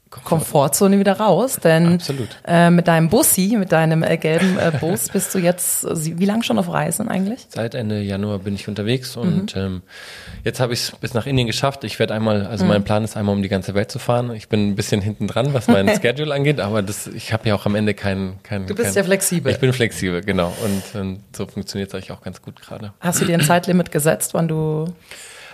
[0.09, 1.99] Komfortzone wieder raus, denn
[2.45, 6.43] äh, mit deinem Bussi, mit deinem äh, gelben äh, Bus bist du jetzt, wie lange
[6.43, 7.47] schon auf Reisen eigentlich?
[7.49, 9.61] Seit Ende Januar bin ich unterwegs und mhm.
[9.61, 9.81] ähm,
[10.43, 11.83] jetzt habe ich es bis nach Indien geschafft.
[11.83, 12.69] Ich werde einmal, also mhm.
[12.69, 14.31] mein Plan ist einmal um die ganze Welt zu fahren.
[14.33, 17.55] Ich bin ein bisschen hinten dran, was mein Schedule angeht, aber das, ich habe ja
[17.55, 18.41] auch am Ende keinen.
[18.43, 19.51] Kein, du bist kein, ja flexibel.
[19.51, 20.53] Ich bin flexibel, genau.
[20.63, 22.93] Und, und so funktioniert es eigentlich auch ganz gut gerade.
[22.99, 24.87] Hast du dir ein Zeitlimit gesetzt, wann du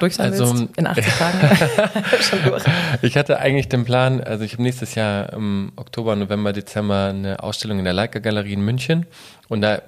[0.03, 0.77] durch sein also, willst?
[0.77, 1.39] In 80 Tagen?
[2.21, 2.63] Schon durch.
[3.01, 7.41] Ich hatte eigentlich den Plan, also ich habe nächstes Jahr im Oktober, November, Dezember eine
[7.41, 9.05] Ausstellung in der Leica Galerie in München.
[9.47, 9.81] Und da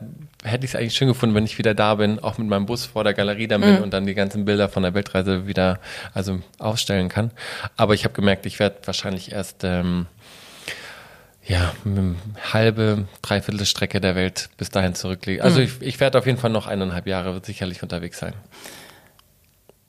[0.44, 2.86] hätte ich es eigentlich schön gefunden, wenn ich wieder da bin, auch mit meinem Bus
[2.86, 3.84] vor der Galerie dann bin mhm.
[3.84, 5.80] und dann die ganzen Bilder von der Weltreise wieder
[6.14, 7.32] also ausstellen kann.
[7.76, 10.06] Aber ich habe gemerkt, ich werde wahrscheinlich erst ähm,
[11.46, 11.74] ja,
[12.54, 15.44] halbe, dreiviertel Strecke der Welt bis dahin zurücklegen.
[15.44, 15.66] Also mhm.
[15.66, 18.34] ich, ich werde auf jeden Fall noch eineinhalb Jahre sicherlich unterwegs sein.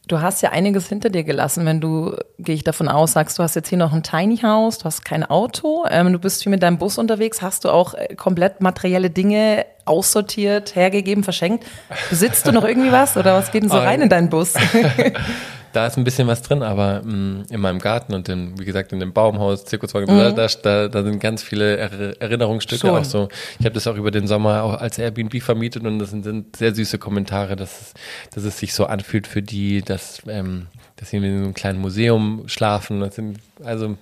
[0.08, 3.42] Du hast ja einiges hinter dir gelassen, wenn du, gehe ich davon aus, sagst, du
[3.42, 6.50] hast jetzt hier noch ein Tiny House, du hast kein Auto, ähm, du bist viel
[6.50, 11.64] mit deinem Bus unterwegs, hast du auch äh, komplett materielle Dinge aussortiert, hergegeben, verschenkt.
[12.10, 14.54] Besitzt du noch irgendwie was oder was geht denn so rein in deinen Bus?
[15.72, 18.64] da ist ein bisschen was drin, aber mh, mm, in meinem Garten und in, wie
[18.64, 20.34] gesagt in dem Baumhaus, Zirkuswagen, mhm.
[20.34, 22.98] da, da, da sind ganz viele er Erinnerungsstücke Schon.
[22.98, 23.28] auch so.
[23.58, 26.56] Ich habe das auch über den Sommer auch als Airbnb vermietet und das sind, sind
[26.56, 27.94] sehr süße Kommentare, dass es,
[28.34, 31.78] dass es sich so anfühlt für die, dass ähm, dass sie in so einem kleinen
[31.78, 33.00] Museum schlafen.
[33.00, 33.96] Das sind, also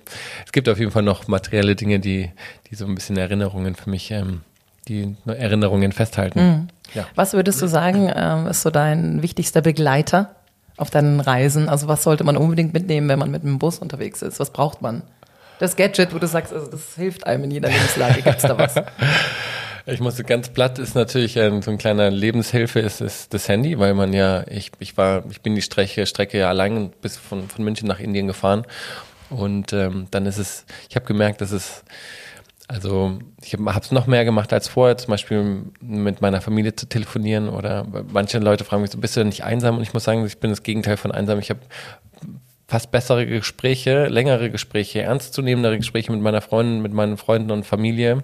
[0.45, 2.31] es gibt auf jeden Fall noch materielle Dinge, die,
[2.69, 4.41] die so ein bisschen Erinnerungen für mich, ähm,
[4.87, 6.39] die Erinnerungen festhalten.
[6.39, 6.67] Mhm.
[6.93, 7.05] Ja.
[7.15, 10.35] Was würdest du sagen, ähm, ist so dein wichtigster Begleiter
[10.77, 11.69] auf deinen Reisen?
[11.69, 14.39] Also was sollte man unbedingt mitnehmen, wenn man mit einem Bus unterwegs ist?
[14.39, 15.03] Was braucht man?
[15.59, 18.21] Das Gadget, wo du sagst, also das hilft einem in jeder Lebenslage.
[18.21, 18.75] Gibt es da was?
[19.87, 23.77] Ich musste ganz platt ist natürlich äh, so ein kleiner Lebenshilfe ist, ist das Handy,
[23.77, 27.47] weil man ja ich ich war ich bin die Strecke Strecke ja allein bis von
[27.49, 28.65] von München nach Indien gefahren
[29.29, 31.83] und ähm, dann ist es ich habe gemerkt, dass es
[32.67, 36.87] also ich habe es noch mehr gemacht als vorher, zum Beispiel mit meiner Familie zu
[36.87, 39.77] telefonieren oder manche Leute fragen mich so, bist du denn nicht einsam?
[39.77, 41.37] Und ich muss sagen, ich bin das Gegenteil von einsam.
[41.39, 41.59] Ich habe
[42.67, 48.23] fast bessere Gespräche, längere Gespräche, ernstzunehmendere Gespräche mit meiner Freundin, mit meinen Freunden und Familie,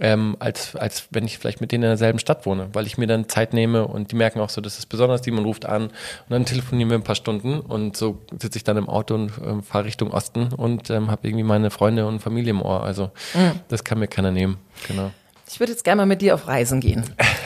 [0.00, 3.06] ähm, als, als wenn ich vielleicht mit denen in derselben Stadt wohne, weil ich mir
[3.06, 5.84] dann Zeit nehme und die merken auch so, das ist besonders, die man ruft an
[5.84, 5.92] und
[6.28, 9.62] dann telefonieren wir ein paar Stunden und so sitze ich dann im Auto und äh,
[9.62, 12.82] fahre Richtung Osten und ähm, habe irgendwie meine Freunde und Familie im Ohr.
[12.82, 13.60] Also mhm.
[13.68, 14.58] das kann mir keiner nehmen.
[14.86, 15.10] Genau.
[15.48, 17.04] Ich würde jetzt gerne mal mit dir auf Reisen gehen.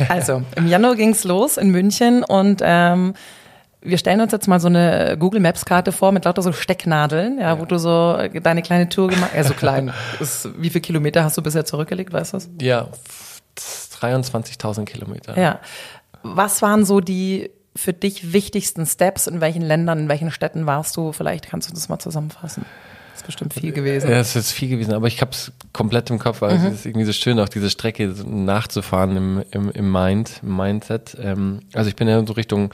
[0.09, 3.13] Also im Januar ging's los in München und ähm,
[3.83, 7.39] wir stellen uns jetzt mal so eine Google Maps Karte vor mit lauter so Stecknadeln,
[7.39, 7.61] ja, ja.
[7.61, 9.93] wo du so deine kleine Tour gemacht, ja so klein.
[10.21, 12.51] ist, wie viele Kilometer hast du bisher zurückgelegt, weißt du das?
[12.61, 12.89] Ja,
[14.01, 15.39] 23.000 Kilometer.
[15.39, 15.61] Ja.
[16.23, 19.27] Was waren so die für dich wichtigsten Steps?
[19.27, 21.13] In welchen Ländern, in welchen Städten warst du?
[21.13, 22.65] Vielleicht kannst du das mal zusammenfassen
[23.15, 24.11] ist bestimmt viel gewesen.
[24.11, 26.67] Ja, es ist viel gewesen, aber ich habe es komplett im Kopf, weil mhm.
[26.67, 31.17] es ist irgendwie so schön, auch diese Strecke nachzufahren im, im, im Mind, im Mindset.
[31.21, 32.73] Ähm, also ich bin ja so Richtung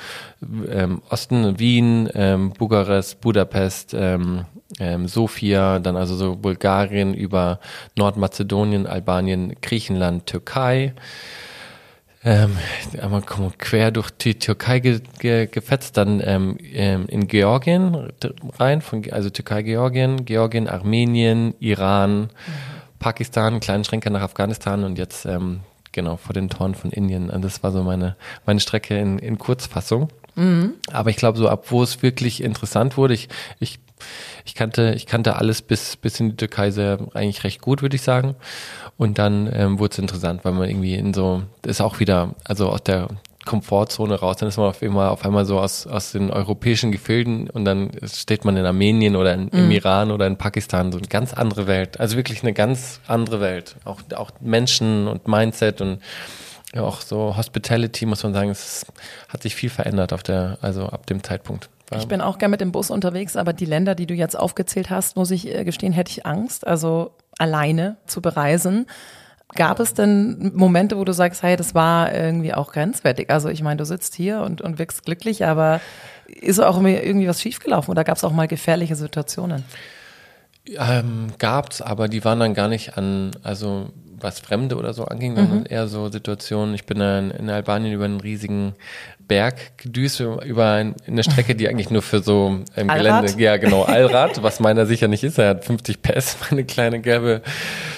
[0.71, 4.45] ähm, Osten, Wien, ähm, Bukarest, Budapest, ähm,
[4.79, 7.61] ähm, Sofia, dann also so Bulgarien über
[7.97, 10.95] Nordmazedonien, Albanien, Griechenland, Türkei
[12.27, 12.59] ähm,
[13.01, 18.13] einmal quer durch die Türkei ge, ge, gefetzt, dann ähm, ähm in Georgien
[18.59, 22.29] rein, von, also Türkei, Georgien, Georgien, Armenien, Iran, mhm.
[22.99, 25.61] Pakistan, kleinen Schränke nach Afghanistan und jetzt ähm,
[25.93, 27.31] genau vor den Toren von Indien.
[27.31, 30.09] Und das war so meine meine Strecke in, in Kurzfassung.
[30.35, 30.73] Mhm.
[30.93, 33.29] Aber ich glaube so ab wo es wirklich interessant wurde, ich
[33.61, 33.79] ich
[34.45, 37.97] ich kannte, ich kannte alles bis, bis in die Türkei sehr, eigentlich recht gut, würde
[37.97, 38.37] ich sagen.
[38.97, 42.69] Und dann ähm, wurde es interessant, weil man irgendwie in so, ist auch wieder, also
[42.71, 43.09] aus der
[43.47, 47.49] Komfortzone raus, dann ist man auf einmal, auf einmal so aus, aus den europäischen Gefilden
[47.49, 49.71] und dann steht man in Armenien oder in, im mhm.
[49.71, 51.99] Iran oder in Pakistan, so eine ganz andere Welt.
[51.99, 53.77] Also wirklich eine ganz andere Welt.
[53.85, 56.01] Auch, auch Menschen und Mindset und
[56.75, 58.85] ja, auch so Hospitality, muss man sagen, es
[59.29, 61.71] hat sich viel verändert auf der, also ab dem Zeitpunkt.
[61.95, 64.91] Ich bin auch gern mit dem Bus unterwegs, aber die Länder, die du jetzt aufgezählt
[64.91, 68.87] hast, muss ich äh, gestehen, hätte ich Angst, also alleine zu bereisen.
[69.55, 73.31] Gab es denn Momente, wo du sagst, hey, das war irgendwie auch grenzwertig?
[73.31, 75.81] Also ich meine, du sitzt hier und, und wirkst glücklich, aber
[76.27, 79.65] ist auch irgendwie was schiefgelaufen oder gab es auch mal gefährliche Situationen?
[80.67, 85.37] Ähm, gab's, aber die waren dann gar nicht an, also was Fremde oder so anging,
[85.37, 85.67] sondern mhm.
[85.69, 86.75] eher so Situationen.
[86.75, 88.75] Ich bin dann in Albanien über einen riesigen
[89.29, 93.83] Berg gedüst über ein, eine Strecke, die eigentlich nur für so ähm, Gelände, ja genau,
[93.83, 95.39] Allrad, was meiner sicher nicht ist.
[95.39, 97.43] Er hat 50 PS, meine kleine gelbe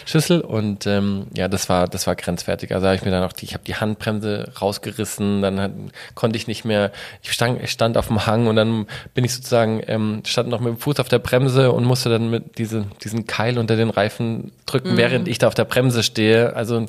[0.07, 2.75] Schüssel und ähm, ja, das war das war grenzwertig.
[2.75, 5.73] Also habe ich mir dann auch die, ich habe die Handbremse rausgerissen, dann hat,
[6.15, 6.93] konnte ich nicht mehr.
[7.23, 10.61] Ich stand, ich stand auf dem Hang und dann bin ich sozusagen ähm, stand noch
[10.61, 13.91] mit dem Fuß auf der Bremse und musste dann mit diese, diesen Keil unter den
[13.91, 14.97] Reifen drücken, mhm.
[14.97, 16.57] während ich da auf der Bremse stehe.
[16.57, 16.87] Also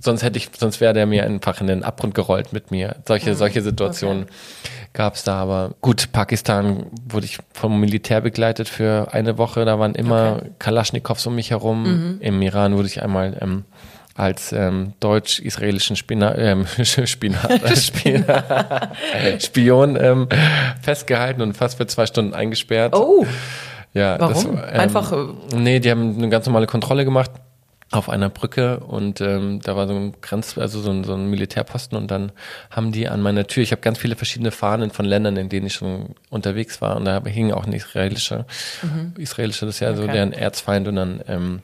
[0.00, 2.96] sonst hätte ich, sonst wäre der mir einfach in den Abgrund gerollt mit mir.
[3.06, 3.34] Solche, mhm.
[3.34, 4.32] solche Situationen okay.
[4.92, 5.36] gab es da.
[5.36, 9.64] Aber gut, Pakistan wurde ich vom Militär begleitet für eine Woche.
[9.64, 10.50] Da waren immer okay.
[10.58, 11.82] Kalaschnikows um mich herum.
[11.82, 12.20] Mhm.
[12.20, 13.64] Im Iran wurde ich einmal ähm,
[14.14, 18.90] als ähm, deutsch-israelischen Spina ähm, Spinat, Spina
[19.38, 20.28] Spion ähm,
[20.82, 22.94] festgehalten und fast für zwei Stunden eingesperrt.
[22.94, 23.26] Oh.
[23.92, 24.34] Ja, Warum?
[24.34, 25.12] Das, ähm, Einfach.
[25.12, 27.30] Äh, nee, die haben eine ganz normale Kontrolle gemacht
[27.90, 31.26] auf einer Brücke und ähm, da war so ein Grenz, also so ein, so ein
[31.26, 32.30] Militärposten und dann
[32.70, 35.66] haben die an meiner Tür, ich habe ganz viele verschiedene Fahnen von Ländern, in denen
[35.66, 38.46] ich schon unterwegs war und da hing auch ein israelischer,
[38.82, 39.14] mhm.
[39.18, 40.00] israelischer, das ist ja okay.
[40.00, 41.62] so deren Erzfeind und dann ähm,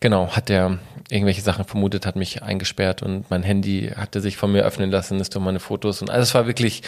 [0.00, 4.52] genau hat der irgendwelche Sachen vermutet, hat mich eingesperrt und mein Handy hatte sich von
[4.52, 6.82] mir öffnen lassen, ist durch meine Fotos und alles war wirklich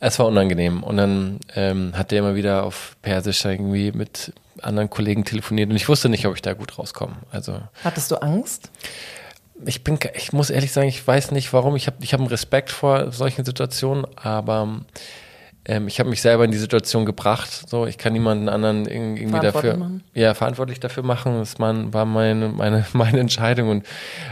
[0.00, 0.82] es war unangenehm.
[0.82, 5.76] Und dann ähm, hat der immer wieder auf Persisch irgendwie mit anderen Kollegen telefoniert und
[5.76, 7.16] ich wusste nicht, ob ich da gut rauskomme.
[7.30, 8.70] Also hattest du Angst?
[9.64, 11.74] Ich bin, ich muss ehrlich sagen, ich weiß nicht, warum.
[11.74, 14.82] Ich habe, ich habe einen Respekt vor solchen Situationen, aber
[15.64, 17.68] ähm, ich habe mich selber in die Situation gebracht.
[17.68, 20.04] So, ich kann niemanden anderen irgendwie dafür, machen.
[20.14, 21.38] ja, verantwortlich dafür machen.
[21.38, 23.86] Das war meine, meine, meine Entscheidung und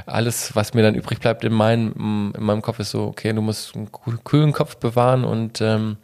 [0.07, 3.43] alles, was mir dann übrig bleibt in meinem, in meinem Kopf, ist so, okay, du
[3.43, 3.91] musst einen
[4.25, 5.99] kühlen Kopf bewahren und ähm,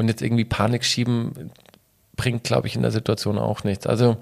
[0.00, 1.52] und jetzt irgendwie Panik schieben,
[2.20, 3.86] bringt, glaube ich, in der Situation auch nichts.
[3.86, 4.18] Also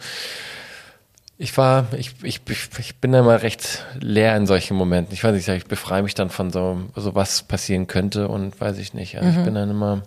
[1.36, 2.40] ich war, ich, ich,
[2.78, 5.12] ich bin da mal recht leer in solchen Momenten.
[5.14, 8.78] Ich weiß nicht, ich befreie mich dann von so, so was passieren könnte und weiß
[8.78, 9.16] ich nicht.
[9.16, 9.38] Also mhm.
[9.38, 10.02] Ich bin dann immer,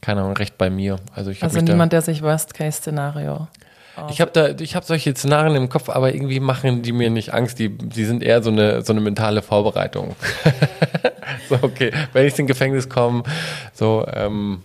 [0.00, 0.96] keine Ahnung, recht bei mir.
[1.14, 3.46] Also, ich also niemand, der sich Worst-Case-Szenario.
[4.08, 7.34] Ich habe da, ich habe solche Szenarien im Kopf, aber irgendwie machen die mir nicht
[7.34, 7.58] Angst.
[7.58, 10.16] Die, die sind eher so eine, so eine mentale Vorbereitung.
[11.48, 13.22] so, okay, wenn ich ins Gefängnis komme,
[13.74, 14.62] so, ähm,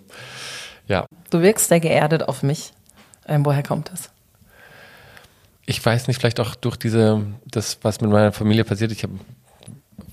[0.88, 1.06] ja.
[1.30, 2.74] Du wirkst sehr geerdet auf mich.
[3.28, 4.10] Ähm, woher kommt das?
[5.66, 8.92] Ich weiß nicht, vielleicht auch durch diese, das, was mit meiner Familie passiert.
[8.92, 9.20] Ich habe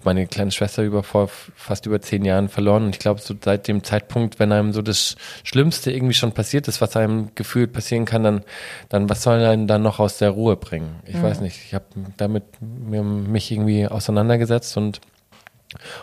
[0.04, 2.84] meine kleine Schwester über vor fast über zehn Jahren verloren.
[2.84, 6.68] Und ich glaube, so seit dem Zeitpunkt, wenn einem so das Schlimmste irgendwie schon passiert
[6.68, 8.44] ist, was einem gefühlt passieren kann, dann,
[8.88, 10.96] dann was soll einen dann noch aus der Ruhe bringen?
[11.06, 11.22] Ich mhm.
[11.22, 11.60] weiß nicht.
[11.64, 15.00] Ich habe damit mich irgendwie auseinandergesetzt und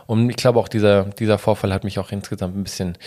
[0.07, 2.97] und ich glaube auch dieser, dieser Vorfall hat mich auch insgesamt ein bisschen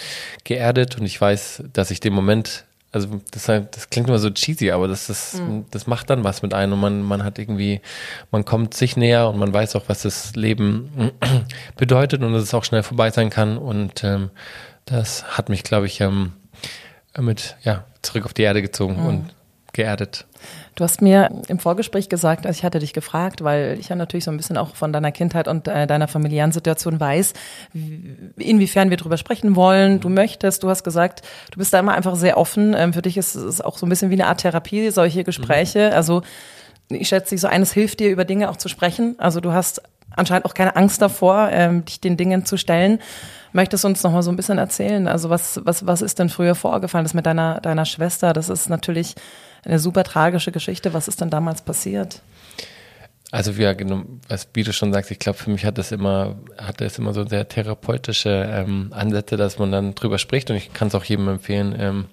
[0.44, 4.70] geerdet und ich weiß, dass ich den Moment also das, das klingt immer so cheesy,
[4.70, 5.64] aber das, ist, mhm.
[5.72, 7.80] das macht dann was mit einem und man, man hat irgendwie,
[8.30, 11.12] man kommt sich näher und man weiß auch, was das Leben
[11.76, 14.30] bedeutet und dass es auch schnell vorbei sein kann und ähm,
[14.84, 16.34] das hat mich, glaube ich, ähm,
[17.18, 19.06] mit, ja, zurück auf die Erde gezogen mhm.
[19.06, 19.34] und
[19.72, 20.26] geerdet.
[20.74, 24.24] Du hast mir im Vorgespräch gesagt, also ich hatte dich gefragt, weil ich ja natürlich
[24.24, 27.32] so ein bisschen auch von deiner Kindheit und äh, deiner familiären Situation weiß,
[28.36, 30.00] inwiefern wir drüber sprechen wollen.
[30.00, 32.74] Du möchtest, du hast gesagt, du bist da immer einfach sehr offen.
[32.76, 35.90] Ähm, für dich ist es auch so ein bisschen wie eine Art Therapie, solche Gespräche.
[35.90, 35.96] Mhm.
[35.96, 36.22] Also
[36.88, 39.14] ich schätze, so eines hilft dir, über Dinge auch zu sprechen.
[39.18, 39.80] Also du hast
[40.16, 42.98] anscheinend auch keine Angst davor, ähm, dich den Dingen zu stellen.
[43.52, 45.06] Möchtest du uns noch mal so ein bisschen erzählen?
[45.06, 47.04] Also was, was, was ist denn früher vorgefallen?
[47.04, 49.14] Das mit deiner, deiner Schwester, das ist natürlich
[49.64, 50.94] eine super tragische Geschichte.
[50.94, 52.22] Was ist denn damals passiert?
[53.30, 53.64] Also wie,
[54.28, 57.12] was, wie du schon sagst, ich glaube, für mich hat das immer, hat das immer
[57.12, 61.02] so sehr therapeutische ähm, Ansätze, dass man dann drüber spricht und ich kann es auch
[61.02, 62.04] jedem empfehlen, ähm,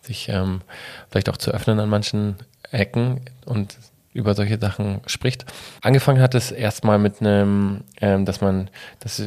[0.00, 0.62] sich ähm,
[1.10, 2.36] vielleicht auch zu öffnen an manchen
[2.70, 3.76] Ecken und
[4.14, 5.44] über solche Sachen spricht.
[5.82, 9.22] Angefangen hat es erstmal mit einem, ähm, dass man, dass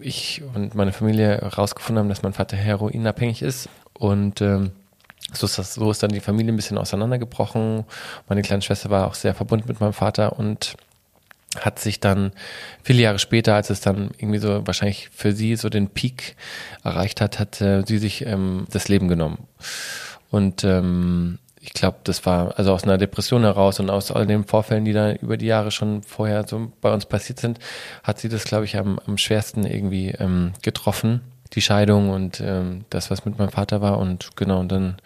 [0.00, 4.70] ich und meine Familie herausgefunden haben, dass mein Vater heroinabhängig ist und ähm,
[5.32, 7.84] so ist, das, so ist dann die Familie ein bisschen auseinandergebrochen.
[8.28, 10.76] Meine kleine Schwester war auch sehr verbunden mit meinem Vater und
[11.58, 12.32] hat sich dann
[12.82, 16.36] viele Jahre später, als es dann irgendwie so wahrscheinlich für sie so den Peak
[16.84, 19.38] erreicht hat, hat äh, sie sich ähm, das Leben genommen.
[20.30, 24.44] Und ähm, ich glaube, das war also aus einer Depression heraus und aus all den
[24.44, 27.58] Vorfällen, die da über die Jahre schon vorher so bei uns passiert sind,
[28.02, 31.22] hat sie das, glaube ich, am, am schwersten irgendwie ähm, getroffen
[31.54, 33.98] die Scheidung und ähm, das, was mit meinem Vater war.
[33.98, 34.96] Und genau, und dann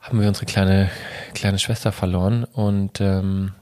[0.00, 0.90] haben wir unsere kleine,
[1.34, 2.44] kleine Schwester verloren.
[2.44, 3.52] Und ähm,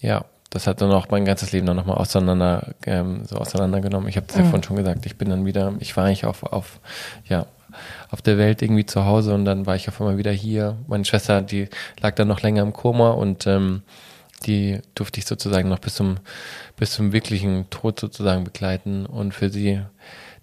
[0.00, 4.08] ja, das hat dann auch mein ganzes Leben dann nochmal auseinander, ähm, so auseinandergenommen.
[4.08, 4.46] Ich habe es ja mhm.
[4.46, 6.78] vorhin schon gesagt, ich bin dann wieder, ich war eigentlich auf, auf,
[7.26, 7.46] ja,
[8.10, 10.76] auf der Welt irgendwie zu Hause und dann war ich auf einmal wieder hier.
[10.86, 11.68] Meine Schwester, die
[12.00, 13.82] lag dann noch länger im Koma und ähm,
[14.44, 16.18] die durfte ich sozusagen noch bis zum,
[16.76, 19.80] bis zum wirklichen Tod sozusagen begleiten und für sie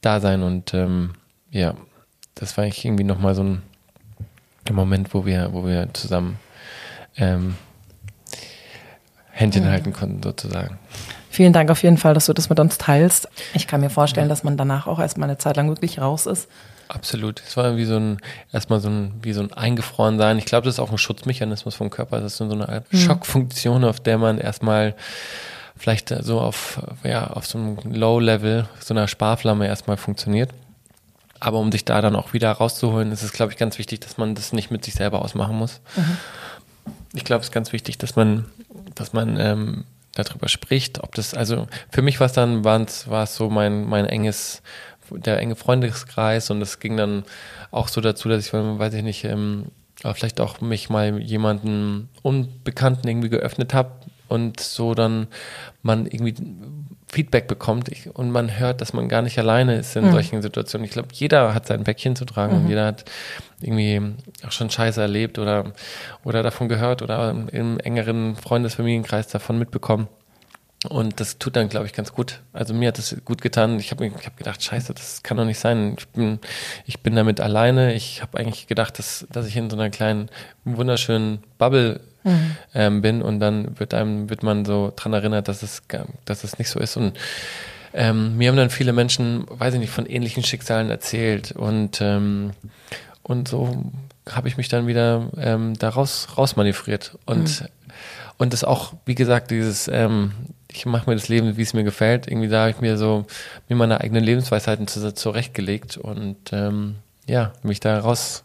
[0.02, 0.44] da sein.
[0.44, 1.14] Und ähm,
[1.52, 1.74] ja,
[2.36, 3.62] das war eigentlich irgendwie nochmal so ein,
[4.72, 6.38] Moment, wo wir, wo wir zusammen
[7.18, 7.56] ähm,
[9.32, 9.70] Händchen mhm.
[9.70, 10.78] halten konnten, sozusagen.
[11.32, 13.30] Vielen Dank auf jeden Fall, dass du das mit uns teilst.
[13.54, 14.30] Ich kann mir vorstellen, ja.
[14.30, 16.48] dass man danach auch erstmal eine Zeit lang wirklich raus ist.
[16.88, 17.42] Absolut.
[17.46, 18.18] Es war wie so ein,
[18.52, 20.40] erstmal so ein, wie so ein eingefroren sein.
[20.40, 22.20] Ich glaube, das ist auch ein Schutzmechanismus vom Körper.
[22.20, 22.98] Das ist so eine Art mhm.
[22.98, 24.96] Schockfunktion, auf der man erstmal
[25.80, 30.52] vielleicht so auf, ja, auf so einem Low-Level, so einer Sparflamme erstmal funktioniert.
[31.40, 34.18] Aber um sich da dann auch wieder rauszuholen, ist es, glaube ich, ganz wichtig, dass
[34.18, 35.80] man das nicht mit sich selber ausmachen muss.
[35.96, 36.18] Mhm.
[37.14, 38.46] Ich glaube, es ist ganz wichtig, dass man,
[38.94, 42.84] dass man ähm, darüber spricht, ob das, also für mich war es dann, war
[43.24, 44.62] es so mein, mein enges,
[45.10, 47.24] der enge Freundeskreis und es ging dann
[47.72, 49.68] auch so dazu, dass ich, weiß ich nicht, ähm,
[50.14, 53.92] vielleicht auch mich mal jemanden Unbekannten irgendwie geöffnet habe,
[54.30, 55.28] und so dann
[55.82, 56.36] man irgendwie
[57.12, 60.12] Feedback bekommt ich, und man hört, dass man gar nicht alleine ist in mhm.
[60.12, 60.86] solchen Situationen.
[60.86, 62.64] Ich glaube, jeder hat sein Päckchen zu tragen mhm.
[62.64, 63.06] und jeder hat
[63.62, 64.02] irgendwie
[64.46, 65.74] auch schon Scheiße erlebt oder,
[66.24, 70.08] oder davon gehört oder im engeren Freundesfamilienkreis davon mitbekommen.
[70.88, 72.42] Und das tut dann, glaube ich, ganz gut.
[72.54, 73.80] Also mir hat das gut getan.
[73.80, 75.96] Ich habe ich hab gedacht, scheiße, das kann doch nicht sein.
[75.98, 76.40] Ich bin,
[76.86, 77.94] ich bin damit alleine.
[77.94, 80.30] Ich habe eigentlich gedacht, dass, dass ich in so einer kleinen,
[80.64, 82.56] wunderschönen Bubble mhm.
[82.74, 85.82] ähm, bin und dann wird einem, wird man so dran erinnert, dass es,
[86.24, 86.96] dass es nicht so ist.
[86.96, 87.18] Und
[87.94, 92.52] ähm, mir haben dann viele Menschen, weiß ich nicht, von ähnlichen Schicksalen erzählt und, ähm,
[93.24, 93.92] und so
[94.30, 97.68] habe ich mich dann wieder ähm, da raus, rausmanövriert und mhm.
[98.40, 100.32] Und das auch, wie gesagt, dieses ähm,
[100.72, 102.28] ich mache mir das Leben, wie es mir gefällt.
[102.28, 103.26] Irgendwie da habe ich mir so
[103.68, 106.96] mir meine eigenen Lebensweisheiten zurechtgelegt und ähm,
[107.28, 108.44] ja, mich da raus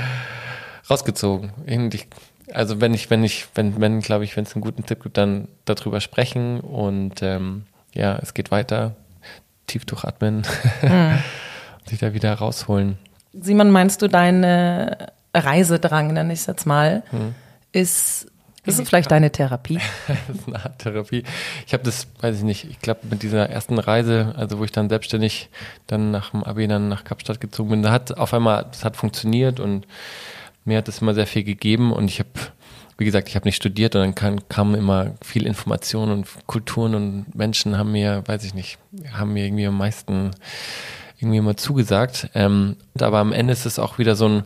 [0.90, 1.52] rausgezogen.
[1.66, 2.08] Ich
[2.52, 5.16] also wenn ich, wenn ich, wenn, wenn, glaube ich, wenn es einen guten Tipp gibt,
[5.16, 8.96] dann darüber sprechen und ähm, ja, es geht weiter.
[9.66, 10.42] Tief durchatmen
[10.82, 11.18] mhm.
[11.88, 12.98] sich da wieder rausholen.
[13.32, 17.34] Simon, meinst du deine Reisedrang, nenne ich es jetzt mal, mhm.
[17.70, 18.26] ist
[18.64, 19.78] das ist vielleicht deine Therapie.
[20.06, 21.24] das ist eine Art Therapie.
[21.66, 24.72] Ich habe das, weiß ich nicht, ich glaube mit dieser ersten Reise, also wo ich
[24.72, 25.48] dann selbstständig
[25.86, 28.96] dann nach dem Abi dann nach Kapstadt gezogen bin, da hat auf einmal, das hat
[28.96, 29.86] funktioniert und
[30.64, 32.28] mir hat das immer sehr viel gegeben und ich habe,
[32.98, 36.94] wie gesagt, ich habe nicht studiert und dann kam, kam immer viel Information und Kulturen
[36.94, 38.78] und Menschen haben mir, weiß ich nicht,
[39.12, 40.32] haben mir irgendwie am meisten
[41.18, 42.30] irgendwie immer zugesagt.
[42.34, 44.42] Ähm, aber am Ende ist es auch wieder so ein,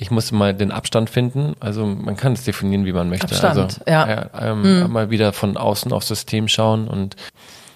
[0.00, 1.54] ich musste mal den Abstand finden.
[1.60, 3.26] Also man kann es definieren, wie man möchte.
[3.26, 4.08] Abstand, also ja.
[4.08, 4.90] ja ähm, mhm.
[4.90, 7.16] mal wieder von außen aufs System schauen und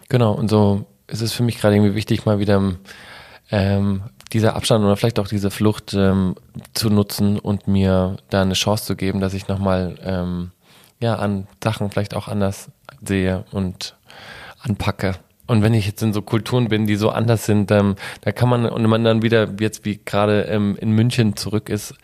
[0.08, 2.76] genau, und so ist es für mich gerade irgendwie wichtig, mal wieder
[3.50, 6.34] ähm, dieser Abstand oder vielleicht auch diese Flucht ähm,
[6.72, 10.50] zu nutzen und mir da eine Chance zu geben, dass ich nochmal ähm,
[11.00, 12.70] ja, an Sachen vielleicht auch anders
[13.06, 13.96] sehe und
[14.62, 15.16] anpacke.
[15.46, 18.48] Und wenn ich jetzt in so Kulturen bin, die so anders sind, ähm, da kann
[18.48, 21.94] man, und man dann wieder jetzt wie gerade ähm, in München zurück ist,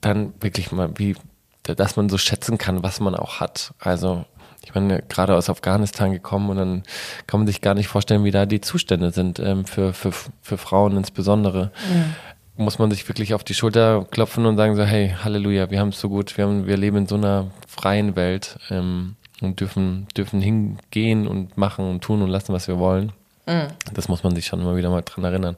[0.00, 1.16] dann wirklich mal, wie,
[1.62, 3.74] dass man so schätzen kann, was man auch hat.
[3.78, 4.24] Also
[4.64, 6.82] ich bin gerade aus Afghanistan gekommen und dann
[7.26, 10.58] kann man sich gar nicht vorstellen, wie da die Zustände sind ähm, für, für, für
[10.58, 11.72] Frauen insbesondere.
[11.92, 12.64] Ja.
[12.64, 15.88] Muss man sich wirklich auf die Schulter klopfen und sagen so, hey, Halleluja, wir haben
[15.88, 18.58] es so gut, wir, haben, wir leben in so einer freien Welt.
[18.70, 23.12] Ähm, und dürfen, dürfen hingehen und machen und tun und lassen, was wir wollen.
[23.46, 23.68] Mhm.
[23.92, 25.56] Das muss man sich schon immer wieder mal dran erinnern.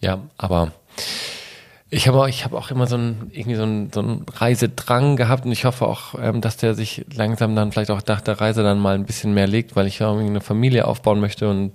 [0.00, 0.72] Ja, aber
[1.88, 5.14] ich habe auch, ich habe auch immer so ein irgendwie so ein, so ein Reisedrang
[5.14, 8.40] gehabt und ich hoffe auch, ähm, dass der sich langsam dann vielleicht auch nach der
[8.40, 11.48] Reise dann mal ein bisschen mehr legt, weil ich ja irgendwie eine Familie aufbauen möchte
[11.48, 11.74] und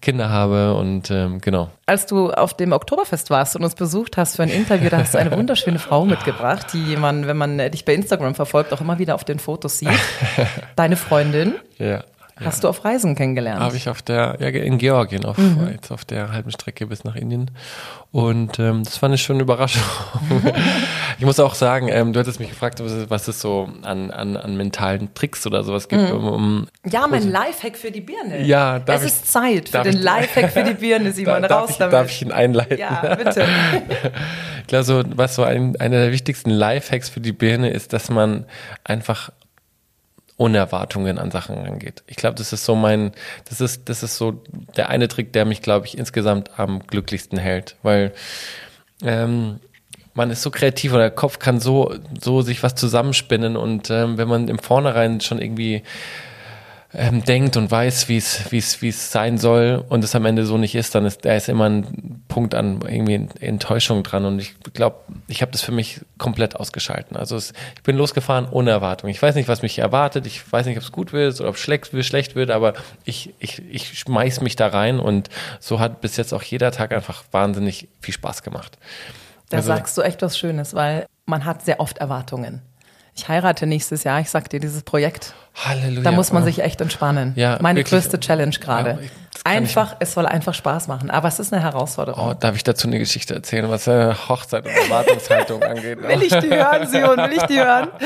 [0.00, 1.68] Kinder habe und ähm, genau.
[1.86, 5.14] Als du auf dem Oktoberfest warst und uns besucht hast für ein Interview, da hast
[5.14, 9.00] du eine wunderschöne Frau mitgebracht, die man, wenn man dich bei Instagram verfolgt, auch immer
[9.00, 9.90] wieder auf den Fotos sieht.
[10.76, 11.54] Deine Freundin.
[11.78, 12.04] Ja.
[12.44, 13.60] Hast du auf Reisen kennengelernt?
[13.60, 15.68] Habe ich auf der, ja, in Georgien, auf, mhm.
[15.72, 17.50] jetzt auf der halben Strecke bis nach Indien.
[18.12, 19.82] Und ähm, das war eine schöne Überraschung.
[21.18, 24.56] ich muss auch sagen, ähm, du hattest mich gefragt, was es so an, an, an
[24.56, 26.02] mentalen Tricks oder sowas gibt.
[26.02, 26.10] Mhm.
[26.10, 28.42] Um, um, ja, mein Lifehack für die Birne.
[28.42, 31.42] Ja, darf Es ich, ist Zeit für den Lifehack für die Birne, Simon.
[31.42, 31.92] Da, raus ich, damit.
[31.92, 32.78] Darf ich ihn einleiten?
[32.78, 33.44] Ja, bitte.
[34.60, 38.10] ich glaube, so, was so ein, einer der wichtigsten Lifehacks für die Birne ist, dass
[38.10, 38.46] man
[38.82, 39.30] einfach
[40.40, 42.02] ohne Erwartungen an Sachen rangeht.
[42.06, 43.12] Ich glaube, das ist so mein,
[43.46, 44.42] das ist, das ist so
[44.74, 48.14] der eine Trick, der mich, glaube ich, insgesamt am glücklichsten hält, weil
[49.02, 49.60] ähm,
[50.14, 54.16] man ist so kreativ oder der Kopf kann so, so sich was zusammenspinnen und ähm,
[54.16, 55.82] wenn man im Vornherein schon irgendwie
[56.92, 60.24] ähm, denkt und weiß, wie es wie es wie es sein soll und es am
[60.26, 64.24] Ende so nicht ist, dann ist da ist immer ein Punkt an irgendwie Enttäuschung dran
[64.24, 64.96] und ich glaube,
[65.28, 67.16] ich habe das für mich komplett ausgeschalten.
[67.16, 69.08] Also es, ich bin losgefahren ohne Erwartung.
[69.08, 70.26] Ich weiß nicht, was mich erwartet.
[70.26, 72.74] Ich weiß nicht, ob es gut wird oder ob es schlecht, schlecht wird, aber
[73.04, 76.92] ich ich ich schmeiß mich da rein und so hat bis jetzt auch jeder Tag
[76.92, 78.78] einfach wahnsinnig viel Spaß gemacht.
[79.48, 82.62] Da also, sagst du echt was Schönes, weil man hat sehr oft Erwartungen
[83.20, 85.34] ich heirate nächstes Jahr, ich sag dir, dieses Projekt.
[85.54, 86.02] Halleluja.
[86.02, 87.32] Da muss man sich echt entspannen.
[87.36, 87.92] Ja, Meine wirklich.
[87.92, 88.98] größte Challenge gerade.
[89.02, 89.08] Ja,
[89.44, 91.10] einfach, es soll einfach Spaß machen.
[91.10, 92.30] Aber es ist eine Herausforderung.
[92.30, 96.02] Oh, darf ich dazu eine Geschichte erzählen, was äh, Hochzeit und Erwartungshaltung angeht?
[96.02, 97.16] will ich die hören, Simon?
[97.16, 97.88] Will ich die hören?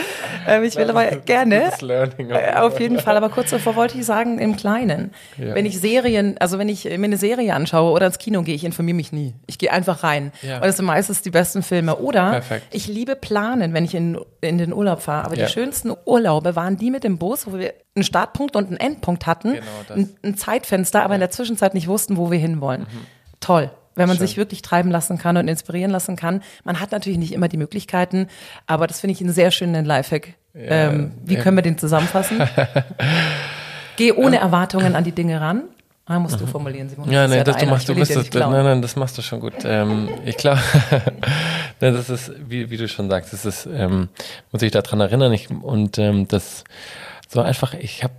[0.46, 1.72] Ähm, ich will aber gerne.
[1.80, 3.16] Äh, auf jeden Fall.
[3.16, 5.14] Aber kurz davor wollte ich sagen, im Kleinen.
[5.38, 5.54] Ja.
[5.54, 8.62] Wenn ich Serien, also wenn ich mir eine Serie anschaue oder ins Kino gehe, ich
[8.62, 9.33] informiere mich nie.
[9.46, 10.33] Ich gehe einfach rein.
[10.42, 10.57] Ja.
[10.57, 11.96] Und das sind meistens die besten Filme.
[11.96, 12.66] Oder Perfekt.
[12.72, 15.24] ich liebe planen, wenn ich in, in den Urlaub fahre.
[15.24, 18.76] Aber die schönsten Urlaube waren die mit dem Bus, wo wir einen Startpunkt und einen
[18.76, 21.16] Endpunkt hatten, genau ein, Zeitfenster, aber ja.
[21.16, 22.82] in der Zwischenzeit nicht wussten, wo wir hinwollen.
[22.82, 23.06] Mhm.
[23.40, 23.70] Toll.
[23.96, 24.26] Wenn man Schön.
[24.26, 26.42] sich wirklich treiben lassen kann und inspirieren lassen kann.
[26.64, 28.26] Man hat natürlich nicht immer die Möglichkeiten,
[28.66, 30.34] aber das finde ich einen sehr schönen Lifehack.
[30.52, 32.40] Ja, ähm, wie können wir den zusammenfassen?
[33.96, 35.64] Geh ohne Erwartungen an die Dinge ran.
[36.06, 36.48] Ah, musst du mhm.
[36.48, 37.10] formulieren, Simon.
[37.10, 39.54] Ja, nein, das, du machst, du bist das, nein, nein, das machst du schon gut.
[39.64, 40.60] Ähm, ich glaube,
[41.80, 44.10] das ist, wie, wie du schon sagst, das ist, ähm,
[44.52, 46.64] muss ich daran erinnern, ich, und ähm, das,
[47.34, 48.14] so einfach, ich habe,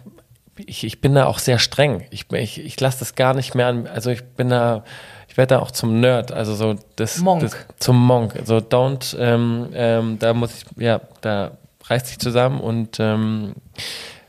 [0.58, 2.06] ich, ich bin da auch sehr streng.
[2.12, 4.84] Ich, ich, ich lasse das gar nicht mehr an, also ich bin da,
[5.30, 7.42] ich werde da auch zum Nerd, also so das, Monk.
[7.42, 8.36] das zum Monk.
[8.36, 11.52] Also don't, ähm, ähm, da muss ich, ja, da
[11.86, 13.54] reißt sich zusammen und ähm,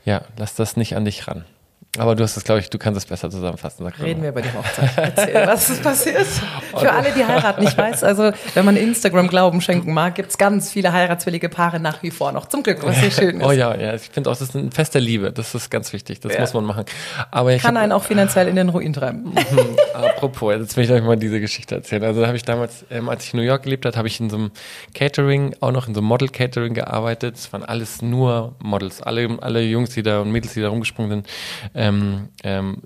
[0.05, 1.43] ja, lass das nicht an dich ran.
[1.97, 3.83] Aber du hast es, glaube ich, du kannst es besser zusammenfassen.
[3.83, 4.91] Sag Reden wir über die Hochzeit.
[4.95, 6.25] Erzähl, was ist passiert?
[6.75, 10.37] Für alle, die heiraten, ich weiß, also wenn man Instagram Glauben schenken mag, gibt es
[10.37, 12.47] ganz viele heiratswillige Paare nach wie vor noch.
[12.47, 13.45] Zum Glück, was sehr schön ist.
[13.45, 15.31] Oh ja, ja, ich finde auch, das ist ein Fest der Liebe.
[15.31, 16.19] Das ist ganz wichtig.
[16.19, 16.41] Das ja.
[16.41, 16.85] muss man machen.
[17.31, 19.33] Aber ich Kann hab, einen auch finanziell in den Ruin treiben.
[19.47, 19.77] Mhm.
[19.93, 22.03] Apropos, jetzt will ich euch mal diese Geschichte erzählen.
[22.03, 24.19] Also da habe ich damals, ähm, als ich in New York gelebt habe, habe ich
[24.19, 24.51] in so einem
[24.93, 27.35] Catering, auch noch in so einem Model-Catering gearbeitet.
[27.35, 29.01] Es waren alles nur Models.
[29.01, 31.27] Alle, alle Jungs, die da und Mädels, die da rumgesprungen sind,
[31.75, 31.86] ähm,
[32.43, 32.81] ähm,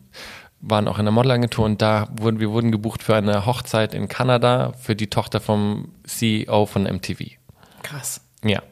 [0.61, 4.07] waren auch in der Modelagentur und da wurden wir wurden gebucht für eine Hochzeit in
[4.07, 7.23] Kanada für die Tochter vom CEO von MTV.
[7.83, 8.21] Krass.
[8.43, 8.63] Ja.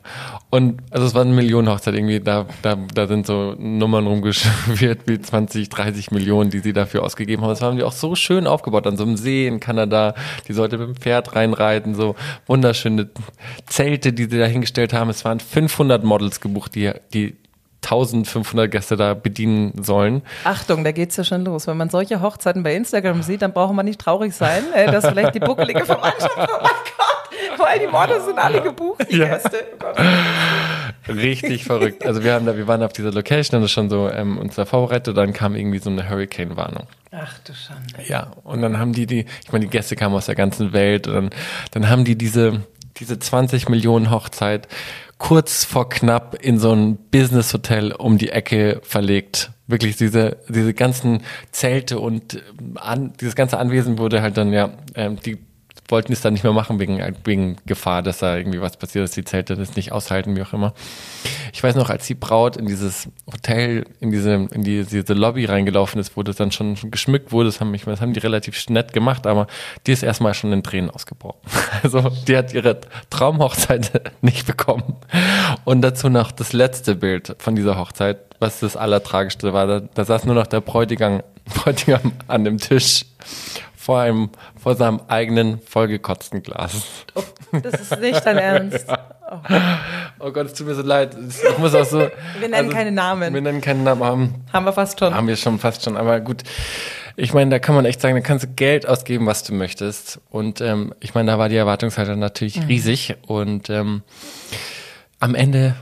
[0.49, 5.21] Und also es war eine Millionenhochzeit irgendwie, da, da, da sind so Nummern rumgeschwirrt wie
[5.21, 7.49] 20, 30 Millionen, die sie dafür ausgegeben haben.
[7.49, 10.15] Das haben die auch so schön aufgebaut an so einem See in Kanada.
[10.47, 12.15] Die sollte mit dem Pferd reinreiten, so
[12.47, 13.09] wunderschöne
[13.67, 15.11] Zelte, die sie da hingestellt haben.
[15.11, 17.37] Es waren 500 Models gebucht, die, die
[17.83, 20.21] 1500 Gäste da bedienen sollen.
[20.43, 21.67] Achtung, da geht's ja schon los.
[21.67, 25.07] Wenn man solche Hochzeiten bei Instagram sieht, dann braucht man nicht traurig sein, äh, dass
[25.07, 29.27] vielleicht die buckelige Verwandtschaft vorbeikommt, weil die Morde sind alle gebucht, die ja.
[29.27, 29.65] Gäste.
[29.81, 32.05] Oh Richtig verrückt.
[32.05, 34.55] Also wir haben da, wir waren auf dieser Location und das schon so ähm, uns
[34.55, 36.87] da vorbereitet, dann kam irgendwie so eine Hurricane-Warnung.
[37.11, 38.07] Ach du Schande.
[38.07, 41.07] Ja, und dann haben die die, ich meine, die Gäste kamen aus der ganzen Welt
[41.07, 41.29] und dann,
[41.71, 42.63] dann haben die diese,
[42.97, 44.67] diese 20 Millionen Hochzeit
[45.19, 49.51] kurz vor knapp in so ein Business-Hotel um die Ecke verlegt.
[49.67, 52.41] Wirklich diese, diese ganzen Zelte und
[52.75, 55.37] an, dieses ganze Anwesen wurde halt dann, ja, ähm, die
[55.89, 59.11] wollten es dann nicht mehr machen wegen, wegen Gefahr, dass da irgendwie was passiert, dass
[59.11, 60.73] die Zelte das nicht aushalten, wie auch immer.
[61.53, 65.45] Ich weiß noch, als die Braut in dieses Hotel, in diese, in die, diese Lobby
[65.45, 68.69] reingelaufen ist, wo das dann schon geschmückt wurde, das haben, ich das haben die relativ
[68.69, 69.47] nett gemacht, aber
[69.87, 71.39] die ist erstmal schon in Tränen ausgebrochen.
[71.81, 74.95] Also, die hat ihre Traumhochzeit nicht bekommen.
[75.63, 79.65] Und dazu noch das letzte Bild von dieser Hochzeit, was das Allertragischste war.
[79.65, 83.05] Da, da saß nur noch der Bräutigam, Bräutigam an dem Tisch
[83.89, 86.83] vor einem, vor seinem eigenen vollgekotzten Glas.
[87.15, 87.23] Oh,
[87.59, 88.85] das ist nicht dein Ernst.
[89.31, 89.37] Oh.
[90.25, 90.31] oh.
[90.31, 91.15] Gott, es tut mir so leid.
[91.15, 91.99] Ich muss auch so.
[91.99, 92.09] Wir
[92.41, 93.31] nennen also, keine Namen.
[93.31, 94.03] Wir nennen keinen Namen.
[94.03, 95.13] Haben, haben wir fast schon.
[95.13, 95.97] Haben wir schon fast schon.
[95.97, 96.41] Aber gut.
[97.15, 100.19] Ich meine, da kann man echt sagen, da kannst du Geld ausgeben, was du möchtest.
[100.31, 102.65] Und ähm, ich meine, da war die Erwartungshaltung natürlich mhm.
[102.65, 103.17] riesig.
[103.27, 104.01] Und ähm,
[105.19, 105.75] am Ende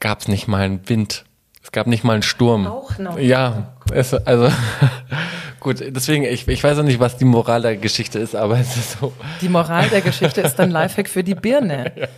[0.00, 1.24] gab es nicht mal einen Wind.
[1.62, 2.66] Es gab nicht mal einen Sturm.
[2.66, 3.20] Auch noch.
[3.20, 4.50] Ja, es, also
[5.62, 8.76] Gut, deswegen, ich, ich weiß auch nicht, was die Moral der Geschichte ist, aber es
[8.76, 9.12] ist so.
[9.40, 11.92] Die Moral der Geschichte ist dann Lifehack für die Birne.
[12.02, 12.08] Ja.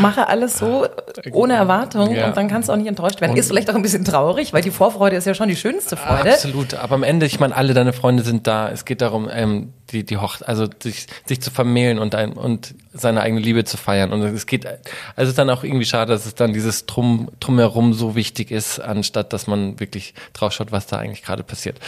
[0.00, 0.86] Mache alles so
[1.32, 2.28] ohne Erwartung ja.
[2.28, 3.32] und dann kannst du auch nicht enttäuscht werden.
[3.32, 5.96] Und ist vielleicht auch ein bisschen traurig, weil die Vorfreude ist ja schon die schönste
[5.96, 6.30] Freude.
[6.30, 8.70] Absolut, aber am Ende, ich meine, alle deine Freunde sind da.
[8.70, 12.74] Es geht darum, ähm, die, die Hoch also sich, sich zu vermählen und, ein, und
[12.92, 14.12] seine eigene Liebe zu feiern.
[14.12, 14.80] Und es geht, also
[15.16, 18.78] es ist dann auch irgendwie schade, dass es dann dieses Drum, Drumherum so wichtig ist,
[18.78, 21.78] anstatt dass man wirklich drauf schaut, was da eigentlich gerade passiert.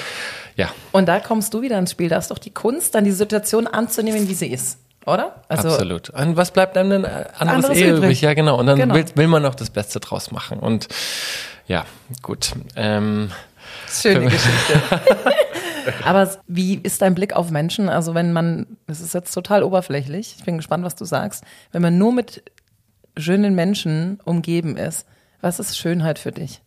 [0.57, 0.69] Ja.
[0.91, 2.09] Und da kommst du wieder ins Spiel.
[2.09, 4.79] Da ist doch die Kunst, dann die Situation anzunehmen, wie sie ist.
[5.07, 5.43] Oder?
[5.49, 6.11] Also Absolut.
[6.11, 8.21] Und was bleibt einem denn anderes, anderes eh übrig?
[8.21, 8.59] Ja, genau.
[8.59, 8.95] Und dann genau.
[8.95, 10.59] Will, will man noch das Beste draus machen.
[10.59, 10.89] Und
[11.67, 11.85] ja,
[12.23, 12.53] gut.
[12.77, 13.31] Ähm,
[13.89, 14.81] Schöne Geschichte.
[16.05, 17.89] Aber wie ist dein Blick auf Menschen?
[17.89, 21.83] Also wenn man, das ist jetzt total oberflächlich, ich bin gespannt, was du sagst, wenn
[21.83, 22.43] man nur mit
[23.17, 25.07] schönen Menschen umgeben ist,
[25.41, 26.63] was ist Schönheit für dich?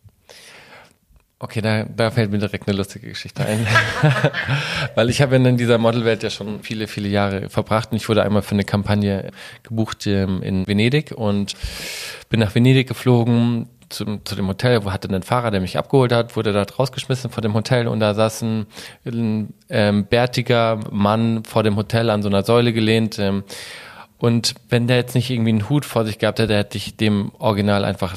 [1.46, 3.64] Okay, da, da fällt mir direkt eine lustige Geschichte ein.
[4.96, 8.24] Weil ich habe in dieser Modelwelt ja schon viele, viele Jahre verbracht und ich wurde
[8.24, 9.30] einmal für eine Kampagne
[9.62, 11.54] gebucht ähm, in Venedig und
[12.30, 16.10] bin nach Venedig geflogen zu, zu dem Hotel, wo hatte einen Fahrer, der mich abgeholt
[16.10, 18.66] hat, wurde da rausgeschmissen vor dem Hotel und da saß ein,
[19.04, 23.20] ein ähm, bärtiger Mann vor dem Hotel an so einer Säule gelehnt.
[23.20, 23.44] Ähm,
[24.18, 27.30] und wenn der jetzt nicht irgendwie einen Hut vor sich gehabt hätte, hätte ich dem
[27.38, 28.16] Original einfach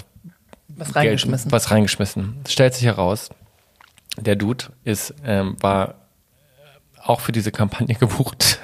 [0.79, 1.51] was reingeschmissen.
[1.51, 2.41] was reingeschmissen.
[2.47, 3.29] Stellt sich heraus,
[4.17, 5.95] der Dude ist, ähm, war
[7.03, 8.59] auch für diese Kampagne gebucht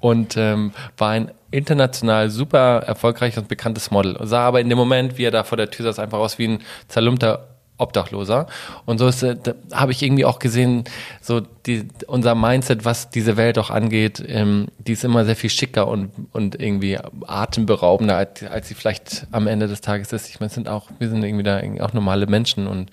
[0.00, 4.16] und ähm, war ein international super erfolgreiches und bekanntes Model.
[4.22, 6.48] Sah aber in dem Moment, wie er da vor der Tür saß, einfach aus wie
[6.48, 8.46] ein zerlumpter Obdachloser.
[8.84, 9.36] Und so ist, äh,
[9.72, 10.84] habe ich irgendwie auch gesehen,
[11.20, 15.50] so die, unser Mindset, was diese Welt auch angeht, ähm, die ist immer sehr viel
[15.50, 20.28] schicker und, und irgendwie atemberaubender, als, als sie vielleicht am Ende des Tages ist.
[20.28, 22.90] Ich meine, sind auch, wir sind irgendwie da auch normale Menschen und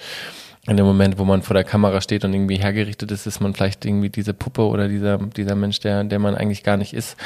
[0.68, 3.54] in dem Moment, wo man vor der Kamera steht und irgendwie hergerichtet ist, ist man
[3.54, 7.18] vielleicht irgendwie diese Puppe oder dieser, dieser Mensch, der, der man eigentlich gar nicht ist.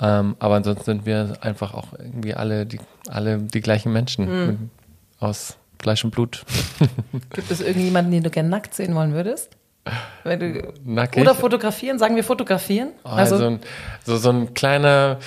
[0.00, 4.70] Ähm, aber ansonsten sind wir einfach auch irgendwie alle die, alle die gleichen Menschen mhm.
[5.20, 6.44] aus Fleisch und Blut.
[7.34, 9.56] Gibt es irgendjemanden, den du gerne nackt sehen wollen würdest?
[10.24, 11.22] Du, Nackig?
[11.22, 12.90] Oder fotografieren, sagen wir fotografieren?
[13.04, 13.58] Oh, also, also
[14.04, 15.18] so, so ein kleiner,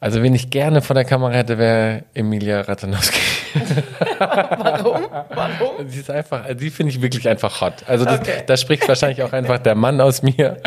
[0.00, 3.20] also wen ich gerne vor der Kamera hätte, wäre Emilia Ratanowski.
[4.18, 5.06] Warum?
[5.30, 5.88] Warum?
[5.88, 7.84] Sie ist einfach, die finde ich wirklich einfach hot.
[7.86, 8.42] Also das, okay.
[8.46, 10.58] da spricht wahrscheinlich auch einfach der Mann aus mir.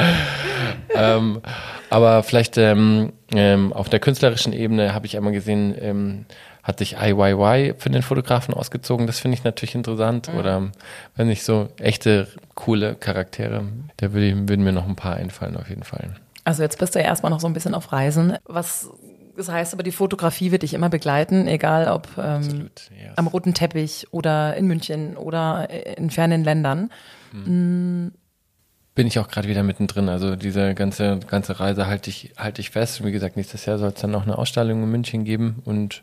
[0.95, 1.41] ähm,
[1.89, 6.25] aber vielleicht ähm, ähm, auf der künstlerischen Ebene habe ich einmal gesehen, ähm,
[6.67, 9.07] hat sich IYY für den Fotografen ausgezogen.
[9.07, 10.31] Das finde ich natürlich interessant.
[10.31, 10.37] Mhm.
[10.37, 10.71] Oder
[11.15, 13.63] wenn nicht so echte, coole Charaktere,
[13.95, 16.15] da würde, würden mir noch ein paar einfallen auf jeden Fall.
[16.43, 18.37] Also jetzt bist du ja erstmal noch so ein bisschen auf Reisen.
[18.45, 18.89] Was
[19.37, 23.17] das heißt aber, die Fotografie wird dich immer begleiten, egal ob ähm, yes.
[23.17, 26.89] am roten Teppich oder in München oder in fernen Ländern.
[27.31, 28.11] Mhm.
[28.97, 30.09] Bin ich auch gerade wieder mittendrin.
[30.09, 32.99] Also diese ganze, ganze Reise halte ich, halte ich fest.
[32.99, 36.01] Und wie gesagt, nächstes Jahr soll es dann auch eine Ausstellung in München geben und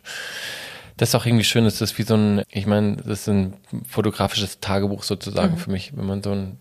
[0.96, 3.54] das ist auch irgendwie schön, das ist wie so ein, ich meine, das ist ein
[3.88, 5.58] fotografisches Tagebuch sozusagen mhm.
[5.58, 6.58] für mich, wenn man so ein,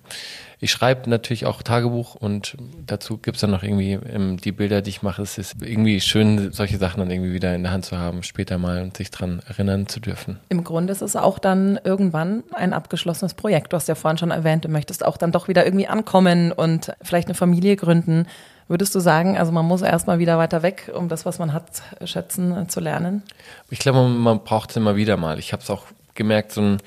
[0.63, 2.55] ich schreibe natürlich auch Tagebuch und
[2.85, 5.21] dazu gibt's dann noch irgendwie ähm, die Bilder, die ich mache.
[5.21, 8.57] Es ist irgendwie schön, solche Sachen dann irgendwie wieder in der Hand zu haben, später
[8.57, 10.39] mal und sich dran erinnern zu dürfen.
[10.47, 13.73] Im Grunde ist es auch dann irgendwann ein abgeschlossenes Projekt.
[13.73, 16.93] Du hast ja vorhin schon erwähnt, du möchtest auch dann doch wieder irgendwie ankommen und
[17.01, 18.25] vielleicht eine Familie gründen.
[18.69, 21.81] Würdest du sagen, also man muss erstmal wieder weiter weg, um das, was man hat,
[22.05, 23.21] schätzen äh, zu lernen?
[23.69, 25.39] Ich glaube, man, man braucht es immer wieder mal.
[25.39, 25.83] Ich habe es auch
[26.15, 26.77] gemerkt, so ein,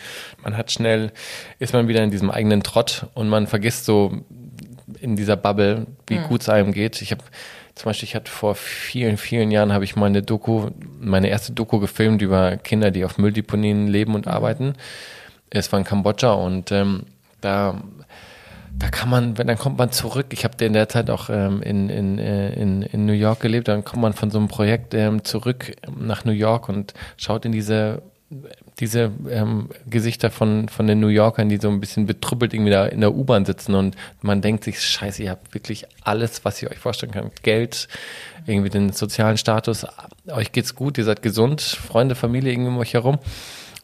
[0.43, 1.13] man hat schnell,
[1.59, 4.13] ist man wieder in diesem eigenen Trott und man vergisst so
[5.01, 6.25] in dieser Bubble, wie mhm.
[6.25, 7.03] gut es einem geht.
[7.03, 7.23] Ich habe
[7.75, 11.79] zum Beispiel, ich hatte vor vielen, vielen Jahren habe ich meine Doku, meine erste Doku
[11.79, 14.75] gefilmt über Kinder, die auf Mülldeponien leben und arbeiten.
[15.51, 17.05] Es war in Kambodscha und ähm,
[17.41, 17.81] da
[18.79, 20.27] da kann man, wenn dann kommt man zurück.
[20.31, 23.69] Ich habe in der Zeit auch ähm, in, in, äh, in, in New York gelebt.
[23.69, 27.53] Dann kommt man von so einem Projekt ähm, zurück nach New York und schaut in
[27.53, 28.03] diese
[28.79, 32.87] diese ähm, Gesichter von, von den New Yorkern, die so ein bisschen betrüppelt irgendwie da
[32.87, 36.71] in der U-Bahn sitzen und man denkt sich, scheiße, ihr habt wirklich alles, was ihr
[36.71, 37.43] euch vorstellen könnt.
[37.43, 37.89] Geld,
[38.47, 39.87] irgendwie den sozialen Status,
[40.29, 43.19] euch geht's gut, ihr seid gesund, Freunde, Familie irgendwie um euch herum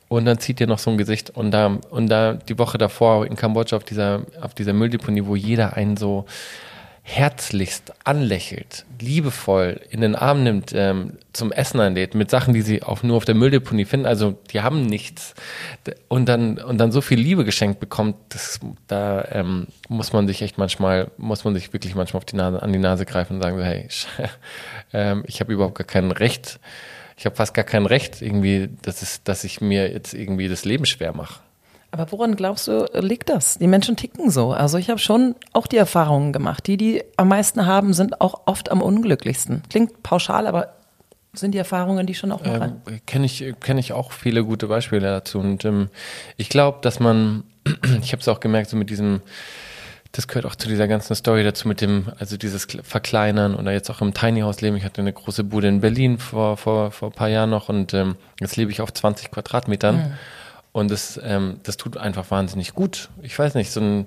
[0.09, 3.26] und dann zieht ihr noch so ein Gesicht und da und da die Woche davor
[3.26, 6.26] in Kambodscha auf dieser auf dieser Mülldeponie, wo jeder einen so
[7.05, 12.83] herzlichst anlächelt, liebevoll in den Arm nimmt, ähm, zum Essen einlädt, mit Sachen, die sie
[12.83, 14.07] auch nur auf der Mülldeponie finden.
[14.07, 15.35] Also die haben nichts
[16.09, 20.43] und dann und dann so viel Liebe geschenkt bekommt, das, da ähm, muss man sich
[20.43, 23.43] echt manchmal muss man sich wirklich manchmal auf die Nase an die Nase greifen und
[23.43, 23.89] sagen so, hey,
[24.93, 26.61] ähm, ich habe überhaupt gar kein Recht
[27.23, 30.65] ich habe fast gar kein Recht, irgendwie, dass, es, dass ich mir jetzt irgendwie das
[30.65, 31.41] Leben schwer mache.
[31.93, 33.59] Aber woran glaubst du, liegt das?
[33.59, 34.53] Die Menschen ticken so.
[34.53, 36.66] Also ich habe schon auch die Erfahrungen gemacht.
[36.66, 39.62] Die, die am meisten haben, sind auch oft am unglücklichsten.
[39.68, 40.72] Klingt pauschal, aber
[41.34, 44.68] sind die Erfahrungen, die schon auch noch ähm, Kenne ich, kenn ich auch viele gute
[44.68, 45.38] Beispiele dazu.
[45.38, 45.90] Und ähm,
[46.38, 47.45] ich glaube, dass man,
[48.03, 49.20] ich habe es auch gemerkt, so mit diesem
[50.12, 53.88] das gehört auch zu dieser ganzen Story dazu mit dem, also dieses Verkleinern oder jetzt
[53.90, 54.76] auch im Tiny House leben.
[54.76, 57.95] Ich hatte eine große Bude in Berlin vor, vor, vor ein paar Jahren noch und
[57.95, 59.97] ähm, jetzt lebe ich auf 20 Quadratmetern.
[59.97, 60.12] Mhm.
[60.73, 63.11] Und das, ähm, das tut einfach wahnsinnig gut.
[63.20, 64.07] Ich weiß nicht, so ein,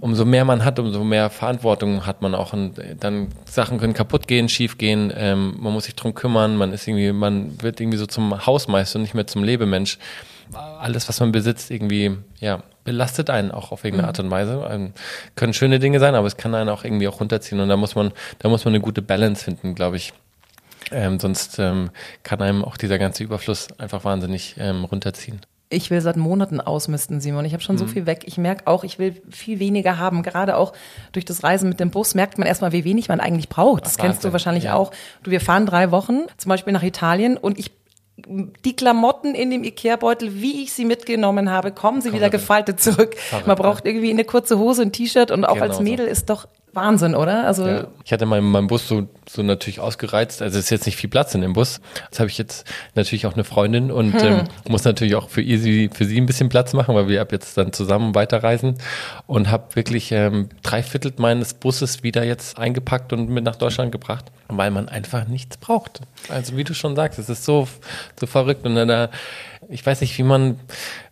[0.00, 2.54] umso mehr man hat, umso mehr Verantwortung hat man auch.
[2.54, 6.72] Und dann Sachen können kaputt gehen, schief gehen, ähm, man muss sich drum kümmern, man
[6.72, 9.98] ist irgendwie, man wird irgendwie so zum Hausmeister und nicht mehr zum Lebemensch.
[10.54, 14.08] Alles, was man besitzt, irgendwie, ja, belastet einen auch auf irgendeine mhm.
[14.08, 14.66] Art und Weise.
[14.70, 14.92] Ähm,
[15.36, 17.60] können schöne Dinge sein, aber es kann einen auch irgendwie auch runterziehen.
[17.60, 20.14] Und da muss man, da muss man eine gute Balance finden, glaube ich.
[20.90, 21.90] Ähm, sonst ähm,
[22.22, 25.42] kann einem auch dieser ganze Überfluss einfach wahnsinnig ähm, runterziehen.
[25.70, 27.44] Ich will seit Monaten ausmisten, Simon.
[27.44, 27.80] Ich habe schon mhm.
[27.80, 28.22] so viel weg.
[28.24, 30.22] Ich merke auch, ich will viel weniger haben.
[30.22, 30.72] Gerade auch
[31.12, 33.84] durch das Reisen mit dem Bus merkt man erstmal, wie wenig man eigentlich braucht.
[33.84, 34.74] Das Ach, kennst du wahrscheinlich ja.
[34.74, 34.92] auch.
[35.22, 37.72] Du, wir fahren drei Wochen, zum Beispiel nach Italien, und ich
[38.26, 42.80] die Klamotten in dem Ikea-Beutel, wie ich sie mitgenommen habe, kommen sie Komm wieder gefaltet
[42.80, 43.14] zurück.
[43.46, 46.48] Man braucht irgendwie eine kurze Hose, ein T-Shirt und auch genau als Mädel ist doch
[46.78, 47.46] Wahnsinn, oder?
[47.46, 47.86] Also ja.
[48.04, 50.40] ich hatte meinen mein Bus so, so natürlich ausgereizt.
[50.40, 51.80] Also es ist jetzt nicht viel Platz in dem Bus.
[52.04, 52.64] Jetzt habe ich jetzt
[52.94, 54.26] natürlich auch eine Freundin und hm.
[54.26, 57.32] ähm, muss natürlich auch für ihr für sie ein bisschen Platz machen, weil wir ab
[57.32, 58.78] jetzt dann zusammen weiterreisen
[59.26, 63.92] und habe wirklich ähm, drei Viertel meines Busses wieder jetzt eingepackt und mit nach Deutschland
[63.92, 66.00] gebracht, weil man einfach nichts braucht.
[66.28, 67.68] Also wie du schon sagst, es ist so
[68.18, 69.10] so verrückt und dann da
[69.70, 70.58] ich weiß nicht, wie man,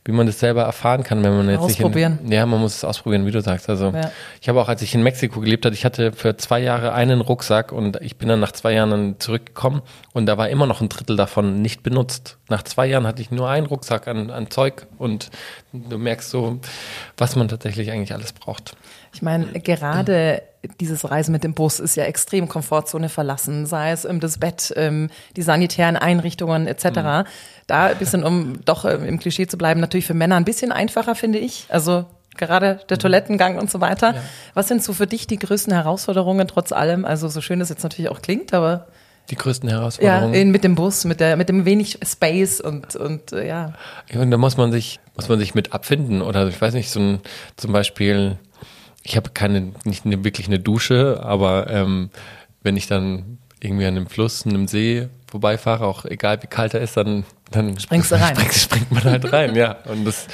[0.04, 2.20] wie man das selber erfahren kann, wenn man jetzt ausprobieren.
[2.24, 3.68] in, ja, man muss es ausprobieren, wie du sagst.
[3.68, 4.10] Also ja.
[4.40, 7.20] ich habe auch, als ich in Mexiko gelebt habe, ich hatte für zwei Jahre einen
[7.20, 9.82] Rucksack und ich bin dann nach zwei Jahren dann zurückgekommen
[10.14, 12.38] und da war immer noch ein Drittel davon nicht benutzt.
[12.48, 15.30] Nach zwei Jahren hatte ich nur einen Rucksack an, an Zeug und
[15.72, 16.60] du merkst so,
[17.18, 18.74] was man tatsächlich eigentlich alles braucht.
[19.16, 20.42] Ich meine, gerade
[20.78, 24.74] dieses Reisen mit dem Bus ist ja extrem Komfortzone verlassen, sei es um das Bett,
[24.76, 26.84] ähm, die sanitären Einrichtungen etc.
[26.84, 27.24] Mhm.
[27.66, 30.70] Da ein bisschen, um doch äh, im Klischee zu bleiben, natürlich für Männer ein bisschen
[30.70, 31.64] einfacher, finde ich.
[31.70, 32.04] Also
[32.36, 34.16] gerade der Toilettengang und so weiter.
[34.16, 34.22] Ja.
[34.52, 37.06] Was sind so für dich die größten Herausforderungen trotz allem?
[37.06, 38.86] Also so schön es jetzt natürlich auch klingt, aber
[39.30, 40.34] die größten Herausforderungen.
[40.34, 43.72] Ja, mit dem Bus, mit der, mit dem wenig Space und und äh, ja.
[44.12, 44.20] ja.
[44.20, 47.00] Und da muss man sich, muss man sich mit abfinden oder ich weiß nicht, so
[47.00, 47.20] ein,
[47.56, 48.38] zum Beispiel
[49.06, 52.10] ich habe keine, nicht eine, wirklich eine Dusche, aber ähm,
[52.62, 56.80] wenn ich dann irgendwie an einem Fluss, einem See vorbeifahre, auch egal wie kalt er
[56.80, 58.34] ist, dann, dann springst du rein.
[58.34, 59.76] Springt, springt man halt rein, ja.
[59.84, 60.26] Und das,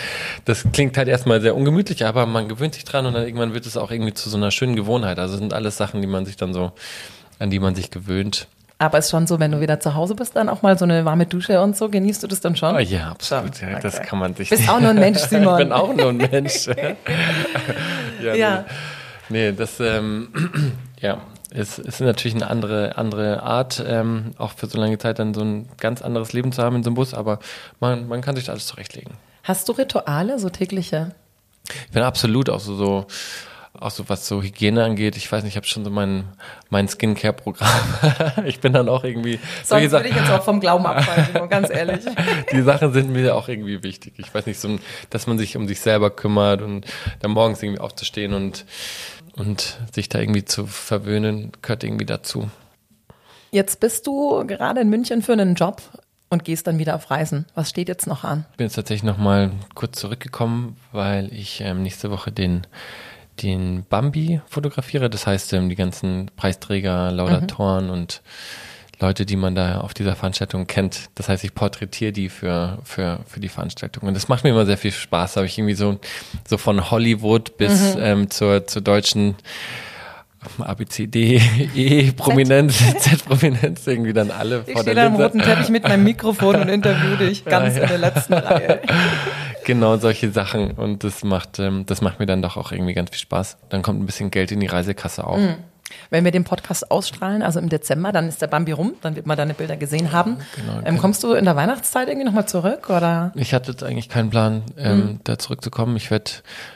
[0.46, 3.66] das klingt halt erstmal sehr ungemütlich, aber man gewöhnt sich dran und dann irgendwann wird
[3.66, 5.18] es auch irgendwie zu so einer schönen Gewohnheit.
[5.18, 6.72] Also sind alles Sachen, die man sich dann so,
[7.38, 8.48] an die man sich gewöhnt.
[8.82, 10.84] Aber es ist schon so, wenn du wieder zu Hause bist, dann auch mal so
[10.84, 12.74] eine warme Dusche und so, genießt du das dann schon?
[12.74, 13.60] Oh ja, absolut.
[13.60, 13.78] Ja, okay.
[13.80, 14.50] Das kann man sich.
[14.50, 15.52] Bist auch nur ein Mensch, Simon.
[15.52, 16.66] ich bin auch nur ein Mensch.
[18.22, 18.34] ja.
[18.34, 18.64] ja.
[19.28, 20.32] Nee, das, ähm,
[21.00, 21.18] ja,
[21.50, 25.42] es ist natürlich eine andere, andere Art, ähm, auch für so lange Zeit dann so
[25.42, 27.38] ein ganz anderes Leben zu haben in so einem Bus, aber
[27.78, 29.12] man, man kann sich da alles zurechtlegen.
[29.44, 31.14] Hast du Rituale, so tägliche?
[31.86, 33.06] Ich bin absolut auch so, so
[33.82, 36.24] auch so was so Hygiene angeht, ich weiß nicht, ich habe schon so mein,
[36.70, 37.68] mein Skincare-Programm.
[38.46, 39.38] ich bin dann auch irgendwie.
[39.64, 42.04] Sonst würde ich jetzt auch vom Glauben abfallen, ganz ehrlich.
[42.52, 44.14] Die Sachen sind mir auch irgendwie wichtig.
[44.16, 44.78] Ich weiß nicht, so,
[45.10, 46.86] dass man sich um sich selber kümmert und
[47.20, 48.64] dann morgens irgendwie aufzustehen und,
[49.34, 52.50] und sich da irgendwie zu verwöhnen, gehört irgendwie dazu.
[53.50, 55.82] Jetzt bist du gerade in München für einen Job
[56.30, 57.44] und gehst dann wieder auf Reisen.
[57.54, 58.46] Was steht jetzt noch an?
[58.52, 62.66] Ich bin jetzt tatsächlich noch mal kurz zurückgekommen, weil ich ähm, nächste Woche den
[63.42, 65.10] den Bambi fotografiere.
[65.10, 67.92] Das heißt, ähm, die ganzen Preisträger, Laudatoren mhm.
[67.92, 68.22] und
[69.00, 71.10] Leute, die man da auf dieser Veranstaltung kennt.
[71.16, 74.08] Das heißt, ich porträtiere die für, für, für die Veranstaltung.
[74.08, 75.34] Und das macht mir immer sehr viel Spaß.
[75.34, 75.98] Da habe ich irgendwie so,
[76.48, 78.02] so von Hollywood bis mhm.
[78.02, 79.34] ähm, zur, zur deutschen
[80.58, 81.40] ABCD,
[81.74, 84.94] E, Prominenz, Z-Prominenz, irgendwie dann alle ich vor der Linse.
[84.94, 87.82] Ich stehe da am roten Teppich mit meinem Mikrofon und interview dich ganz ja, ja.
[87.82, 88.80] in der letzten Reihe.
[89.64, 93.10] Genau solche Sachen und das macht, ähm, das macht mir dann doch auch irgendwie ganz
[93.10, 93.58] viel Spaß.
[93.68, 95.38] Dann kommt ein bisschen Geld in die Reisekasse auch.
[95.38, 95.56] Mhm.
[96.10, 99.26] Wenn wir den Podcast ausstrahlen, also im Dezember, dann ist der Bambi rum, dann wird
[99.26, 100.36] man deine Bilder gesehen haben.
[100.56, 103.32] Genau, ähm, kommst du in der Weihnachtszeit irgendwie nochmal zurück oder?
[103.34, 105.20] Ich hatte jetzt eigentlich keinen Plan, ähm, mhm.
[105.24, 105.96] da zurückzukommen.
[105.96, 106.30] Ich werde,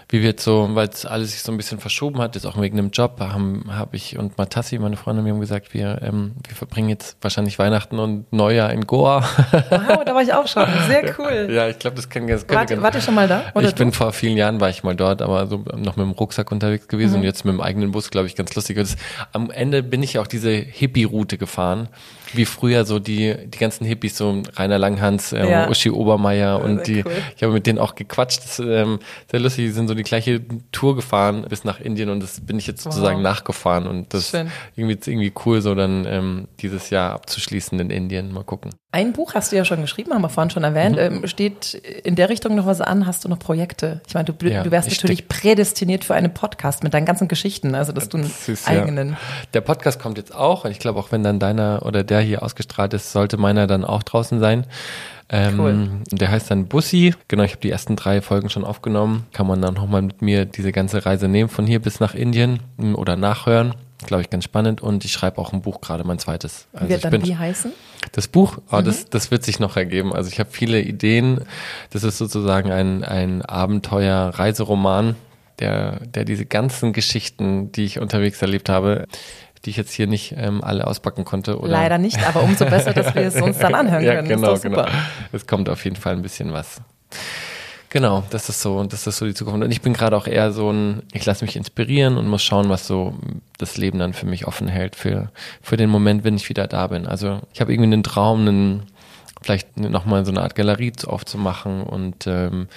[0.09, 2.77] wie wird so, weil es alles sich so ein bisschen verschoben hat, jetzt auch wegen
[2.77, 6.57] dem Job, haben habe ich und Matassi, meine Freundin, mir haben gesagt, wir, ähm, wir
[6.57, 9.25] verbringen jetzt wahrscheinlich Weihnachten und Neujahr in Goa.
[9.71, 10.67] Wow, da war ich auch schon.
[10.87, 11.49] Sehr cool.
[11.51, 13.43] ja, ich glaube, das kann das Wart, wart ihr schon mal da?
[13.55, 13.79] Oder ich du?
[13.79, 16.89] bin vor vielen Jahren war ich mal dort, aber so noch mit dem Rucksack unterwegs
[16.89, 17.21] gewesen mhm.
[17.21, 18.77] und jetzt mit dem eigenen Bus, glaube ich, ganz lustig.
[18.77, 18.97] Das,
[19.33, 21.89] am Ende bin ich auch diese Hippie-Route gefahren
[22.37, 25.69] wie früher so die, die ganzen Hippies, so Rainer Langhans, ähm, ja.
[25.69, 27.13] Uschi Obermeier und die, cool.
[27.37, 28.99] ich habe mit denen auch gequatscht, das ist ähm,
[29.31, 32.59] sehr lustig, die sind so die gleiche Tour gefahren bis nach Indien und das bin
[32.59, 33.23] ich jetzt sozusagen wow.
[33.23, 38.33] nachgefahren und das ist irgendwie, irgendwie cool, so dann ähm, dieses Jahr abzuschließen in Indien,
[38.33, 38.73] mal gucken.
[38.97, 40.97] Ein Buch hast du ja schon geschrieben, haben wir vorhin schon erwähnt.
[40.97, 41.25] Mhm.
[41.25, 43.07] Ähm, steht in der Richtung noch was an?
[43.07, 44.01] Hast du noch Projekte?
[44.07, 47.75] Ich meine, du, ja, du wärst natürlich prädestiniert für einen Podcast mit deinen ganzen Geschichten,
[47.75, 49.11] also dass du einen ist, eigenen.
[49.11, 49.17] Ja.
[49.53, 52.43] Der Podcast kommt jetzt auch und ich glaube auch, wenn dann deiner oder der hier
[52.43, 54.67] ausgestrahlt ist, sollte meiner dann auch draußen sein.
[55.29, 55.89] Ähm, cool.
[56.13, 57.15] Der heißt dann Bussi.
[57.29, 59.27] Genau, ich habe die ersten drei Folgen schon aufgenommen.
[59.33, 62.61] Kann man dann nochmal mit mir diese ganze Reise nehmen von hier bis nach Indien
[62.79, 63.75] hm, oder nachhören.
[64.07, 64.83] Glaube ich ganz spannend.
[64.83, 66.69] Und ich schreibe auch ein Buch gerade, mein zweites.
[66.73, 67.73] Also Wird dann bin, wie heißen?
[68.13, 68.85] Das Buch, oh, mhm.
[68.85, 70.13] das, das wird sich noch ergeben.
[70.13, 71.41] Also ich habe viele Ideen.
[71.91, 75.17] Das ist sozusagen ein, ein Abenteuer-Reiseroman,
[75.59, 79.07] der, der diese ganzen Geschichten, die ich unterwegs erlebt habe,
[79.67, 81.59] die ich jetzt hier nicht ähm, alle auspacken konnte.
[81.59, 81.71] Oder?
[81.71, 84.29] Leider nicht, aber umso besser, dass wir es uns dann anhören ja, können.
[84.29, 84.87] Genau, genau.
[85.33, 86.81] Es kommt auf jeden Fall ein bisschen was.
[87.91, 89.65] Genau, das ist so, das ist so die Zukunft.
[89.65, 92.69] Und ich bin gerade auch eher so ein, ich lasse mich inspirieren und muss schauen,
[92.69, 93.15] was so
[93.59, 95.31] das Leben dann für mich offen hält für,
[95.63, 97.07] für den Moment, wenn ich wieder da bin.
[97.07, 98.83] Also ich habe irgendwie einen Traum, einen,
[99.43, 102.69] vielleicht nochmal so eine Art Galerie aufzumachen und ähm,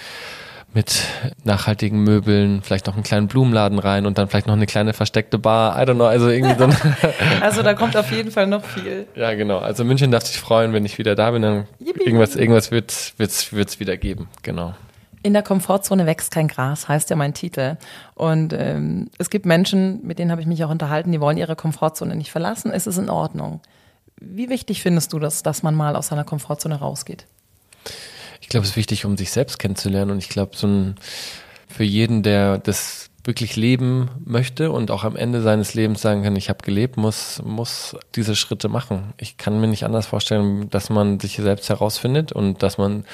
[0.74, 1.04] mit
[1.44, 5.40] nachhaltigen Möbeln, vielleicht noch einen kleinen Blumenladen rein und dann vielleicht noch eine kleine versteckte
[5.40, 5.82] Bar.
[5.82, 6.70] I don't know, also irgendwie so.
[7.42, 9.08] also da kommt auf jeden Fall noch viel.
[9.16, 9.58] Ja, genau.
[9.58, 12.04] Also München darf sich freuen, wenn ich wieder da bin, dann Yippie.
[12.04, 14.30] irgendwas, irgendwas wird wird's, wird's wieder geben.
[14.44, 14.76] Genau.
[15.22, 17.78] In der Komfortzone wächst kein Gras, heißt ja mein Titel.
[18.16, 21.56] Und ähm, es gibt Menschen, mit denen habe ich mich auch unterhalten, die wollen ihre
[21.56, 22.72] Komfortzone nicht verlassen.
[22.72, 23.60] Es ist in Ordnung.
[24.22, 27.26] Wie wichtig findest du das, dass man mal aus seiner Komfortzone rausgeht?
[28.50, 30.10] Ich glaube, es ist wichtig, um sich selbst kennenzulernen.
[30.10, 30.96] Und ich glaube, so ein,
[31.68, 36.36] für jeden, der das wirklich leben möchte und auch am Ende seines Lebens sagen kann,
[36.36, 39.14] ich habe gelebt, muss, muss diese Schritte machen.
[39.18, 43.06] Ich kann mir nicht anders vorstellen, dass man sich selbst herausfindet und dass man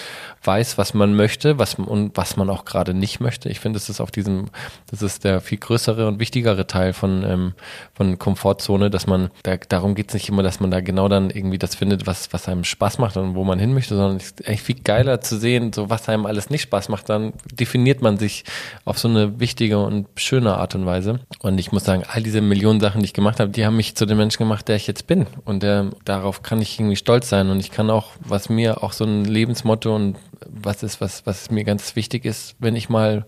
[0.42, 3.50] weiß, was man möchte, was und was man auch gerade nicht möchte.
[3.50, 4.46] Ich finde, das ist auf diesem,
[4.90, 7.54] das ist der viel größere und wichtigere Teil von, ähm,
[7.94, 11.30] von Komfortzone, dass man, da, darum geht es nicht immer, dass man da genau dann
[11.30, 14.28] irgendwie das findet, was, was einem Spaß macht und wo man hin möchte, sondern es
[14.28, 18.02] ist echt viel geiler zu sehen, so was einem alles nicht Spaß macht, dann definiert
[18.02, 18.46] man sich
[18.86, 21.20] auf so eine wichtige und schöner Art und Weise.
[21.40, 23.96] Und ich muss sagen, all diese Millionen Sachen, die ich gemacht habe, die haben mich
[23.96, 25.28] zu dem Menschen gemacht, der ich jetzt bin.
[25.44, 27.50] Und der, darauf kann ich irgendwie stolz sein.
[27.50, 31.52] Und ich kann auch, was mir auch so ein Lebensmotto und was ist, was, was
[31.52, 33.26] mir ganz wichtig ist, wenn ich mal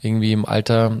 [0.00, 0.98] irgendwie im Alter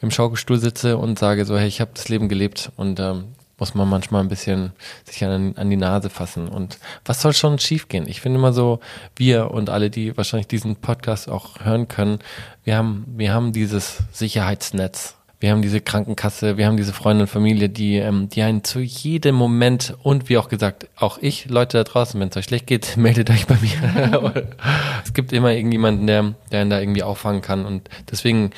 [0.00, 3.74] im Schaukelstuhl sitze und sage so, hey, ich habe das Leben gelebt und ähm, muss
[3.74, 4.72] man manchmal ein bisschen
[5.04, 6.48] sich an, an die Nase fassen.
[6.48, 8.08] Und was soll schon schiefgehen?
[8.08, 8.80] Ich finde immer so,
[9.16, 12.18] wir und alle, die wahrscheinlich diesen Podcast auch hören können,
[12.64, 15.14] wir haben, wir haben dieses Sicherheitsnetz.
[15.38, 18.80] Wir haben diese Krankenkasse, wir haben diese Freunde und Familie, die, ähm, die einen zu
[18.80, 22.66] jedem Moment und wie auch gesagt, auch ich, Leute da draußen, wenn es euch schlecht
[22.66, 24.46] geht, meldet euch bei mir.
[25.04, 27.66] es gibt immer irgendjemanden, der, der einen da irgendwie auffangen kann.
[27.66, 28.52] Und deswegen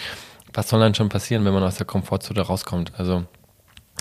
[0.53, 2.93] was soll dann schon passieren, wenn man aus der Komfortzone rauskommt?
[2.97, 3.25] Also,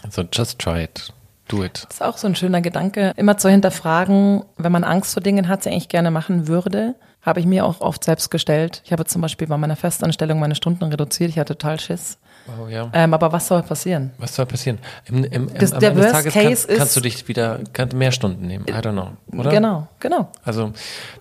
[0.09, 1.13] so just try it.
[1.47, 1.85] Do it.
[1.87, 5.47] Das ist auch so ein schöner Gedanke, immer zu hinterfragen, wenn man Angst vor Dingen
[5.47, 8.81] hat, sie eigentlich gerne machen würde, habe ich mir auch oft selbst gestellt.
[8.85, 11.29] Ich habe zum Beispiel bei meiner Festanstellung meine Stunden reduziert.
[11.29, 12.17] Ich hatte total Schiss.
[12.47, 12.89] Oh, ja.
[12.93, 14.11] ähm, aber was soll passieren?
[14.17, 14.79] Was soll passieren?
[15.05, 17.59] Im, im, im, das, am der Ende des Tages Case kann, kannst du dich wieder
[17.73, 18.65] kann mehr Stunden nehmen.
[18.69, 19.51] I don't know, oder?
[19.51, 20.31] Genau, genau.
[20.45, 20.71] Also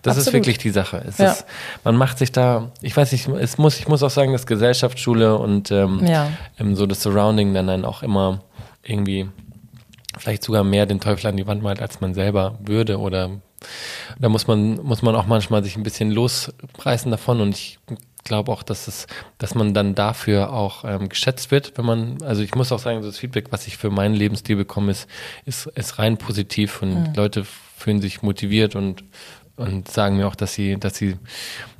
[0.01, 0.27] das Absolut.
[0.27, 1.03] ist wirklich die Sache.
[1.17, 1.31] Ja.
[1.31, 1.45] ist,
[1.83, 5.37] man macht sich da, ich weiß nicht, es muss, ich muss auch sagen, dass Gesellschaftsschule
[5.37, 6.27] und ähm, ja.
[6.73, 8.39] so das Surrounding dann, dann auch immer
[8.87, 9.29] irgendwie
[10.17, 13.41] vielleicht sogar mehr den Teufel an die Wand malt, als man selber würde oder
[14.19, 17.79] da muss man, muss man auch manchmal sich ein bisschen losreißen davon und ich
[18.23, 19.07] glaube auch, dass es,
[19.37, 23.01] dass man dann dafür auch ähm, geschätzt wird, wenn man, also ich muss auch sagen,
[23.01, 25.07] das Feedback, was ich für meinen Lebensstil bekomme, ist,
[25.45, 27.13] ist, ist rein positiv und mhm.
[27.15, 29.03] Leute fühlen sich motiviert und,
[29.55, 31.15] und sagen mir auch, dass sie, dass sie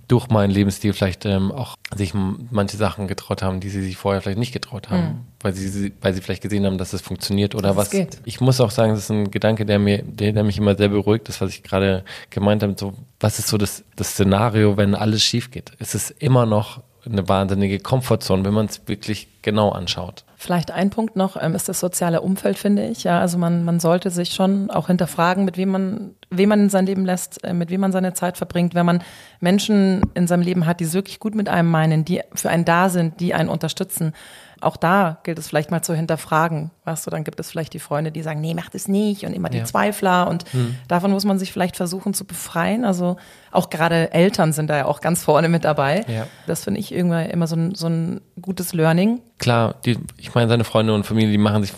[0.07, 4.21] durch meinen Lebensstil vielleicht ähm, auch sich manche Sachen getraut haben, die sie sich vorher
[4.21, 5.19] vielleicht nicht getraut haben, mhm.
[5.41, 7.89] weil sie weil sie vielleicht gesehen haben, dass es funktioniert oder das was.
[7.89, 8.19] Geht.
[8.23, 10.89] Ich muss auch sagen, das ist ein Gedanke, der mir, der, der mich immer sehr
[10.89, 12.75] beruhigt, das was ich gerade gemeint habe.
[12.77, 15.71] So, was ist so das, das Szenario, wenn alles schief geht?
[15.79, 20.23] Es ist immer noch eine wahnsinnige Komfortzone, wenn man es wirklich genau anschaut.
[20.39, 23.03] Vielleicht ein Punkt noch ähm, ist das soziale Umfeld, finde ich.
[23.03, 26.69] Ja, also man, man sollte sich schon auch hinterfragen, mit wem man, wem man in
[26.69, 28.75] sein Leben lässt, äh, mit wem man seine Zeit verbringt.
[28.75, 29.03] Wenn man
[29.39, 32.65] Menschen in seinem Leben hat, die es wirklich gut mit einem meinen, die für einen
[32.65, 34.13] da sind, die einen unterstützen,
[34.61, 36.71] auch da gilt es vielleicht mal zu hinterfragen.
[36.85, 39.33] Weißt du, dann gibt es vielleicht die Freunde, die sagen, nee, mach das nicht und
[39.33, 39.65] immer die ja.
[39.65, 40.75] Zweifler und hm.
[40.87, 42.85] davon muss man sich vielleicht versuchen zu befreien.
[42.85, 43.17] Also
[43.51, 46.05] auch gerade Eltern sind da ja auch ganz vorne mit dabei.
[46.07, 46.27] Ja.
[46.45, 49.21] Das finde ich irgendwie immer so ein, so ein gutes Learning.
[49.37, 51.73] Klar, die, ich meine, seine Freunde und Familie, die machen sich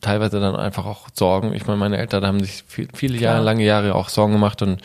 [0.00, 1.54] teilweise dann einfach auch Sorgen.
[1.54, 4.82] Ich meine, meine Eltern haben sich viel, viele Jahre, lange Jahre auch Sorgen gemacht und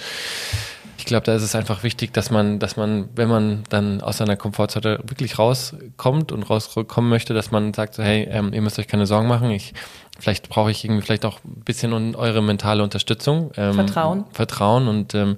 [1.08, 4.38] glaube, da ist es einfach wichtig, dass man, dass man, wenn man dann aus seiner
[4.38, 8.88] Komfortzone wirklich rauskommt und rauskommen möchte, dass man sagt, so, hey, ähm, ihr müsst euch
[8.88, 9.52] keine Sorgen machen.
[9.52, 9.74] Ich,
[10.20, 13.52] vielleicht brauche ich irgendwie vielleicht auch ein bisschen eure mentale Unterstützung.
[13.58, 14.26] Ähm, Vertrauen.
[14.32, 15.38] Vertrauen und ähm,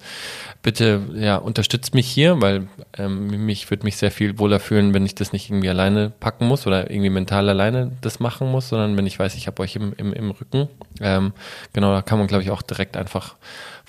[0.61, 2.67] bitte, ja, unterstützt mich hier, weil
[2.97, 6.47] ähm, mich würde mich sehr viel wohler fühlen, wenn ich das nicht irgendwie alleine packen
[6.47, 9.75] muss oder irgendwie mental alleine das machen muss, sondern wenn ich weiß, ich habe euch
[9.75, 10.67] im, im, im Rücken.
[11.01, 11.33] Ähm,
[11.73, 13.35] genau, da kann man, glaube ich, auch direkt einfach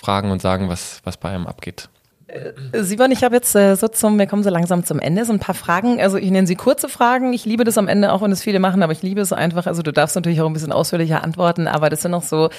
[0.01, 1.89] fragen und sagen, was, was bei einem abgeht.
[2.27, 5.33] Äh, Simon, ich habe jetzt äh, so zum, wir kommen so langsam zum Ende, so
[5.33, 6.01] ein paar Fragen.
[6.01, 7.33] Also ich nenne sie kurze Fragen.
[7.33, 9.67] Ich liebe das am Ende, auch wenn es viele machen, aber ich liebe es einfach.
[9.67, 12.51] Also du darfst natürlich auch ein bisschen ausführlicher antworten, aber das sind noch so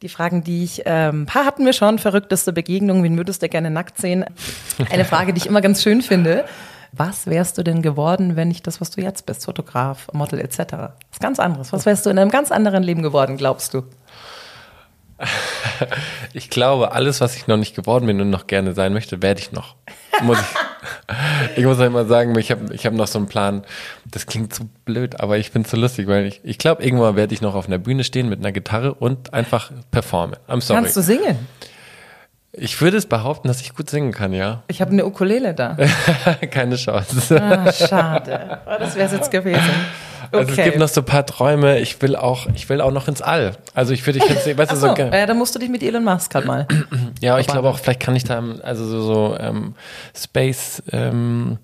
[0.00, 3.70] die Fragen, die ich, ähm, paar hatten wir schon, verrückteste Begegnungen, wen würdest du gerne
[3.70, 4.24] nackt sehen?
[4.90, 6.44] Eine Frage, die ich immer ganz schön finde.
[6.92, 10.58] Was wärst du denn geworden, wenn nicht das, was du jetzt bist, Fotograf, Model etc.?
[11.10, 11.72] Ist ganz anderes.
[11.72, 13.82] Was wärst du in einem ganz anderen Leben geworden, glaubst du?
[16.32, 19.40] Ich glaube, alles, was ich noch nicht geworden bin und noch gerne sein möchte, werde
[19.40, 19.76] ich noch.
[20.22, 23.64] Muss ich, ich muss halt mal sagen, ich habe ich hab noch so einen Plan.
[24.04, 27.16] Das klingt so blöd, aber ich finde es so lustig, weil ich, ich glaube, irgendwann
[27.16, 30.36] werde ich noch auf einer Bühne stehen mit einer Gitarre und einfach performen.
[30.48, 30.82] I'm sorry.
[30.82, 31.38] Kannst du singen?
[32.52, 34.64] Ich würde es behaupten, dass ich gut singen kann, ja.
[34.66, 35.76] Ich habe eine Ukulele da.
[36.50, 37.40] Keine Chance.
[37.40, 38.60] Ah, schade.
[38.66, 39.70] Oh, das wäre es jetzt gewesen.
[40.26, 40.38] Okay.
[40.38, 41.78] Also es gibt noch so ein paar Träume.
[41.78, 43.56] Ich will auch, ich will auch noch ins All.
[43.74, 45.82] Also ich würde, ich jetzt, weißt du, so, so äh, da musst du dich mit
[45.82, 46.66] Elon Musk halt mal.
[47.20, 49.74] ja, ich glaube auch, vielleicht kann ich da, also so, so ähm,
[50.16, 51.58] Space ähm,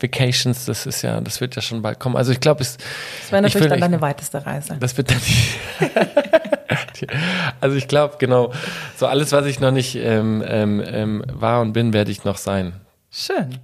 [0.00, 2.16] Vacations, das ist ja, das wird ja schon bald kommen.
[2.16, 2.76] Also ich glaube, es.
[2.76, 4.76] Das wäre natürlich will, dann deine weiteste Reise.
[4.78, 5.86] Das wird dann die,
[7.60, 8.52] Also ich glaube, genau,
[8.96, 12.36] so alles, was ich noch nicht ähm, ähm, ähm, war und bin, werde ich noch
[12.36, 12.74] sein.
[13.10, 13.58] Schön.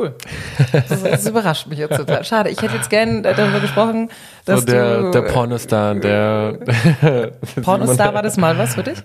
[0.00, 0.14] Cool.
[0.72, 2.24] Das, das, überrascht mich jetzt total.
[2.24, 4.08] Schade, ich hätte jetzt gern darüber gesprochen,
[4.46, 5.10] dass so der, du...
[5.10, 6.58] Der Pornostar, der...
[7.62, 8.98] Pornostar war das mal was für dich?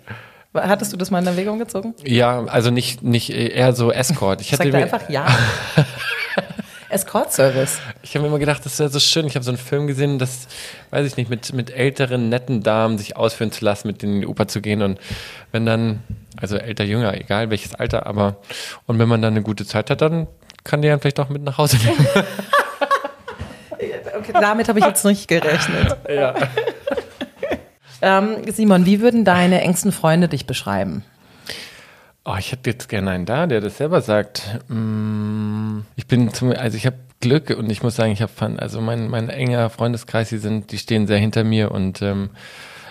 [0.54, 1.94] Hattest du das mal in Erwägung gezogen?
[2.06, 4.40] Ja, also nicht, nicht eher so Escort.
[4.40, 5.26] Ich hätte einfach ja.
[6.90, 7.80] Escort-Service.
[8.04, 9.28] Ich habe mir immer gedacht, das wäre so schön.
[9.28, 10.48] Ich habe so einen Film gesehen, das,
[10.92, 14.22] weiß ich nicht, mit, mit älteren, netten Damen sich ausführen zu lassen, mit denen in
[14.22, 14.82] die Oper zu gehen.
[14.82, 14.98] Und
[15.52, 16.04] wenn dann,
[16.40, 18.38] also älter, jünger, egal welches Alter, aber,
[18.86, 20.28] und wenn man dann eine gute Zeit hat, dann
[20.66, 22.06] kann die dann vielleicht auch mit nach Hause nehmen.
[24.18, 25.96] okay, damit habe ich jetzt nicht gerechnet.
[26.10, 26.36] Ja.
[28.02, 31.06] ähm, Simon, wie würden deine engsten Freunde dich beschreiben?
[32.26, 34.60] Oh, ich hätte jetzt gerne einen da, der das selber sagt.
[34.68, 38.82] Mm, ich bin zum, also ich habe Glück und ich muss sagen, ich habe, also
[38.82, 42.32] mein, mein enger Freundeskreis, die sind, die stehen sehr hinter mir und ähm,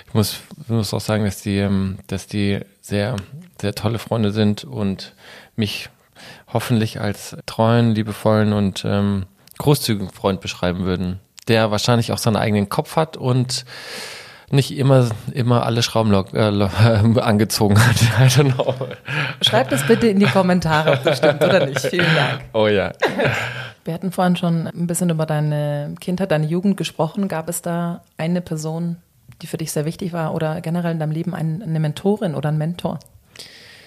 [0.07, 3.17] ich muss, muss auch sagen, dass die, ähm, dass die sehr,
[3.61, 5.15] sehr tolle Freunde sind und
[5.57, 5.91] mich
[6.55, 9.27] hoffentlich als treuen, liebevollen und ähm,
[9.59, 13.67] großzügigen Freund beschreiben würden, der wahrscheinlich auch seinen eigenen Kopf hat und
[14.51, 17.97] nicht immer, immer alle Schrauben äh, angezogen hat.
[18.21, 18.75] I don't know.
[19.43, 21.81] Schreibt es bitte in die Kommentare, ob das stimmt oder nicht.
[21.81, 22.41] Vielen Dank.
[22.53, 22.93] Oh ja.
[23.85, 27.29] Wir hatten vorhin schon ein bisschen über deine Kindheit, deine Jugend gesprochen.
[27.29, 28.97] Gab es da eine Person,
[29.43, 32.59] die für dich sehr wichtig war oder generell in deinem Leben eine Mentorin oder ein
[32.59, 32.99] Mentor?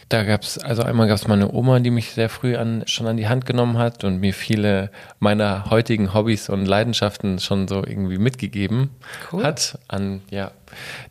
[0.09, 3.07] Da gab es, also einmal gab es meine Oma, die mich sehr früh an, schon
[3.07, 4.89] an die Hand genommen hat und mir viele
[5.19, 8.91] meiner heutigen Hobbys und Leidenschaften schon so irgendwie mitgegeben
[9.33, 9.43] cool.
[9.43, 9.77] hat.
[9.89, 10.51] An, ja,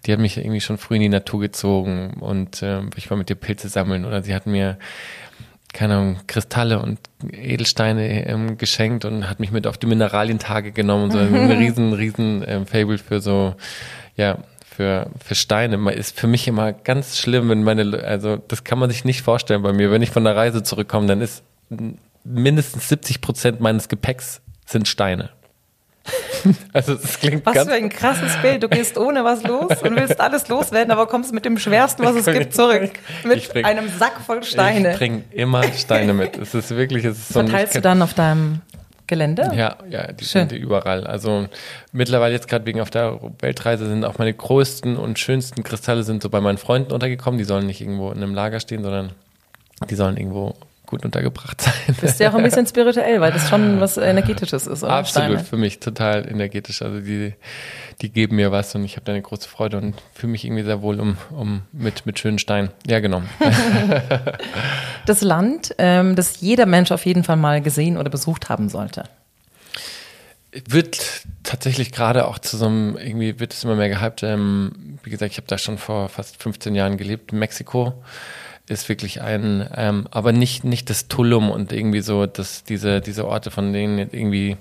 [0.06, 3.28] die hat mich irgendwie schon früh in die Natur gezogen und äh, ich war mit
[3.28, 4.78] ihr Pilze sammeln oder sie hat mir
[5.76, 6.98] keine Ahnung, Kristalle und
[7.30, 11.10] Edelsteine ähm, geschenkt und hat mich mit auf die Mineralientage genommen.
[11.10, 13.56] So ein riesen, riesen ähm, Fable für so,
[14.16, 14.38] ja,
[14.76, 15.92] für, für Steine.
[15.92, 19.62] Ist für mich immer ganz schlimm, wenn meine, also das kann man sich nicht vorstellen
[19.62, 19.90] bei mir.
[19.90, 21.42] Wenn ich von der Reise zurückkomme, dann ist
[22.24, 25.30] mindestens 70 Prozent meines Gepäcks sind Steine.
[26.72, 28.62] Also das klingt was ganz für ein krasses Bild.
[28.62, 32.14] Du gehst ohne was los und willst alles loswerden, aber kommst mit dem schwersten, was
[32.14, 32.92] es gibt, zurück.
[33.24, 34.92] Mit bring, einem Sack voll Steine.
[34.92, 36.36] Ich bringe immer Steine mit.
[36.36, 38.60] Es ist wirklich, es ist so Verteilst du dann auf deinem
[39.06, 39.50] Gelände?
[39.54, 40.48] Ja, ja, die Schön.
[40.48, 41.06] sind überall.
[41.06, 41.46] Also
[41.92, 46.22] mittlerweile jetzt gerade wegen auf der Weltreise sind auch meine größten und schönsten Kristalle sind
[46.22, 47.38] so bei meinen Freunden untergekommen.
[47.38, 49.12] Die sollen nicht irgendwo in einem Lager stehen, sondern
[49.88, 50.54] die sollen irgendwo
[50.86, 51.74] gut untergebracht sein.
[52.00, 54.84] Bist ja auch ein bisschen spirituell, weil das schon was Energetisches ist.
[54.84, 55.44] Absolut, Steine.
[55.44, 56.82] für mich total energetisch.
[56.82, 57.34] Also die,
[58.02, 60.64] die geben mir was und ich habe da eine große Freude und fühle mich irgendwie
[60.64, 62.70] sehr wohl um, um mit, mit schönen Steinen.
[62.86, 63.22] Ja, genau.
[65.06, 69.04] das Land, ähm, das jeder Mensch auf jeden Fall mal gesehen oder besucht haben sollte.
[70.68, 74.22] Wird tatsächlich gerade auch zu so einem, irgendwie wird es immer mehr gehypt.
[74.22, 77.94] Ähm, wie gesagt, ich habe da schon vor fast 15 Jahren gelebt, Mexiko
[78.68, 83.26] ist wirklich ein, ähm, aber nicht, nicht das Tulum und irgendwie so, dass diese, diese
[83.26, 84.56] Orte, von denen irgendwie,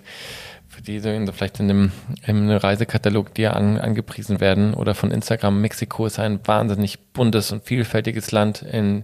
[0.82, 1.92] die so in, vielleicht in einem,
[2.26, 5.62] in einem Reisekatalog dir an, angepriesen werden oder von Instagram.
[5.62, 9.04] Mexiko ist ein wahnsinnig buntes und vielfältiges Land in,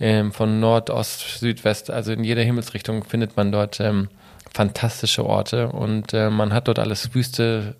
[0.00, 4.08] ähm, von Nord, Ost, Südwest, also in jeder Himmelsrichtung findet man dort ähm,
[4.52, 7.76] fantastische Orte und äh, man hat dort alles Wüste,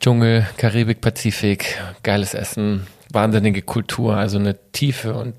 [0.00, 5.34] Dschungel, Karibik, Pazifik, geiles Essen, wahnsinnige Kultur, also eine tiefe und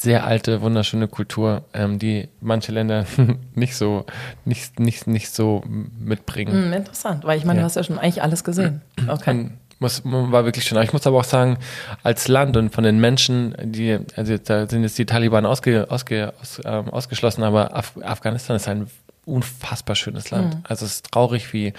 [0.00, 3.04] sehr alte, wunderschöne Kultur, ähm, die manche Länder
[3.54, 4.06] nicht so,
[4.44, 6.52] nicht, nicht, nicht so mitbringen.
[6.52, 7.62] Hm, interessant, weil ich meine, ja.
[7.62, 8.82] du hast ja schon eigentlich alles gesehen.
[9.08, 9.50] Okay.
[9.78, 10.80] muss, war wirklich schön.
[10.82, 11.58] Ich muss aber auch sagen,
[12.02, 16.34] als Land und von den Menschen, die, also da sind jetzt die Taliban ausge, ausge,
[16.40, 18.88] aus, ähm, ausgeschlossen, aber Af Afghanistan ist ein
[19.24, 20.54] unfassbar schönes Land.
[20.54, 20.60] Mhm.
[20.64, 21.72] Also es ist traurig, wie,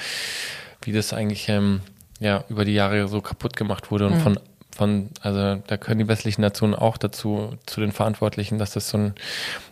[0.81, 1.81] wie das eigentlich ähm,
[2.19, 4.21] ja, über die Jahre so kaputt gemacht wurde und mhm.
[4.21, 4.39] von
[4.79, 8.97] von, also da können die westlichen Nationen auch dazu, zu den Verantwortlichen, dass das so
[8.97, 9.13] ein,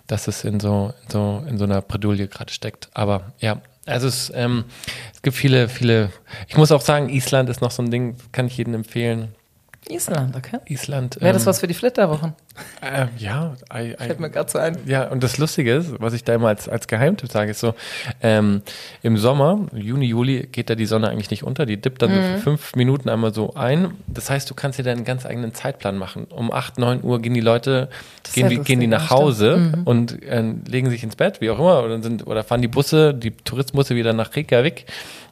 [0.06, 2.90] dass es in so, in so, in so einer Bredouille gerade steckt.
[2.94, 4.66] Aber ja, also es, ähm,
[5.14, 6.12] es gibt viele, viele,
[6.50, 9.34] ich muss auch sagen, Island ist noch so ein Ding, kann ich jedem empfehlen.
[9.90, 10.60] Island, okay.
[10.68, 11.20] Island.
[11.22, 12.34] Wäre das ähm, was für die Flitterwochen?
[12.82, 13.56] Äh, ja.
[13.74, 14.78] I, I, Fällt mir gerade so ein.
[14.86, 17.74] Ja, und das Lustige ist, was ich da immer als, als Geheimtipp sage, ist so,
[18.22, 18.62] ähm,
[19.04, 22.16] im Sommer, Juni, Juli, geht da die Sonne eigentlich nicht unter, die dippt dann mhm.
[22.16, 23.94] so für fünf Minuten einmal so ein.
[24.08, 26.26] Das heißt, du kannst dir deinen ganz eigenen Zeitplan machen.
[26.26, 27.90] Um acht, neun Uhr gehen die Leute,
[28.34, 29.84] gehen, die, gehen die nach Hause mhm.
[29.84, 33.14] und äh, legen sich ins Bett, wie auch immer, oder, sind, oder fahren die Busse,
[33.14, 34.86] die Touristbusse wieder nach Reykjavik.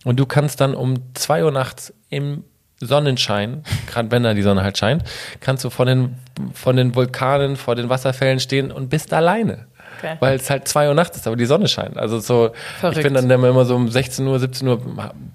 [0.03, 2.43] Und du kannst dann um zwei Uhr nachts im
[2.79, 5.03] Sonnenschein, gerade wenn da die Sonne halt scheint,
[5.39, 6.15] kannst du vor den,
[6.53, 9.65] von den Vulkanen, vor den Wasserfällen stehen und bist alleine.
[9.97, 10.17] Okay.
[10.19, 11.97] Weil es halt zwei Uhr nachts ist, aber die Sonne scheint.
[11.97, 12.97] Also so, Verrückt.
[12.97, 14.81] ich bin dann immer so um 16 Uhr, 17 Uhr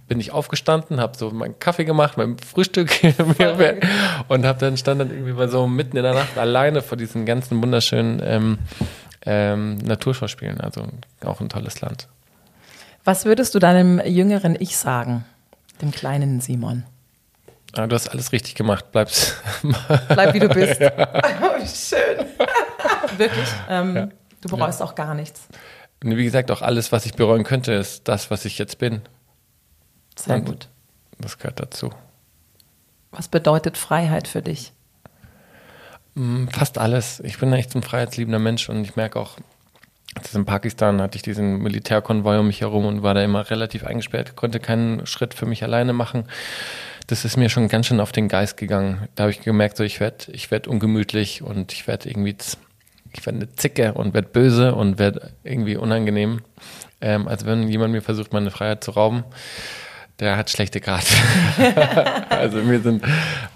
[0.07, 2.91] bin ich aufgestanden, habe so meinen Kaffee gemacht, mein Frühstück
[4.29, 7.25] und habe dann stand dann irgendwie mal so mitten in der Nacht alleine vor diesen
[7.25, 8.59] ganzen wunderschönen ähm,
[9.25, 10.61] ähm, Naturschauspielen.
[10.61, 10.87] Also
[11.25, 12.09] auch ein tolles Land.
[13.05, 15.25] Was würdest du deinem jüngeren Ich sagen,
[15.81, 16.85] dem kleinen Simon?
[17.75, 18.91] Ah, du hast alles richtig gemacht.
[18.91, 19.37] Bleib's.
[20.09, 20.81] Bleib wie du bist.
[20.81, 20.93] Ja.
[21.43, 22.27] Oh, schön.
[23.17, 23.49] Wirklich.
[23.69, 24.09] Ähm, ja.
[24.41, 24.87] Du bereust ja.
[24.87, 25.47] auch gar nichts.
[26.03, 29.03] Wie gesagt, auch alles, was ich bereuen könnte, ist das, was ich jetzt bin.
[30.17, 30.69] Sehr Und gut.
[31.19, 31.91] Das gehört dazu.
[33.11, 34.73] Was bedeutet Freiheit für dich?
[36.15, 37.21] Mm, fast alles.
[37.21, 39.37] Ich bin echt ein freiheitsliebender Mensch und ich merke auch,
[40.15, 43.85] also in Pakistan hatte ich diesen Militärkonvoi um mich herum und war da immer relativ
[43.85, 46.25] eingesperrt, konnte keinen Schritt für mich alleine machen
[47.11, 49.09] das ist mir schon ganz schön auf den Geist gegangen.
[49.15, 52.37] Da habe ich gemerkt, so ich werde ich werd ungemütlich und ich werde irgendwie,
[53.13, 56.43] ich werde eine Zicke und werde böse und werde irgendwie unangenehm.
[57.01, 59.25] Ähm, also wenn jemand mir versucht, meine Freiheit zu rauben,
[60.21, 61.15] der hat schlechte Karten.
[62.29, 63.05] also mir sind,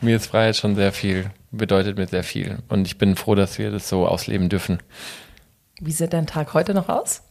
[0.01, 2.59] mir ist Freiheit schon sehr viel, bedeutet mir sehr viel.
[2.69, 4.79] Und ich bin froh, dass wir das so ausleben dürfen.
[5.81, 7.23] Wie sieht dein Tag heute noch aus?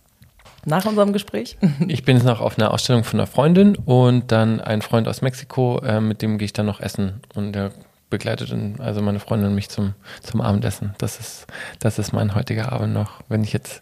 [0.66, 1.58] Nach unserem Gespräch?
[1.88, 5.22] ich bin jetzt noch auf einer Ausstellung von einer Freundin und dann ein Freund aus
[5.22, 7.72] Mexiko, äh, mit dem gehe ich dann noch essen und der
[8.10, 10.94] begleitet also meine Freundin mich zum, zum Abendessen.
[11.00, 11.48] Das ist,
[11.80, 13.22] das ist mein heutiger Abend noch.
[13.28, 13.82] Wenn ich jetzt,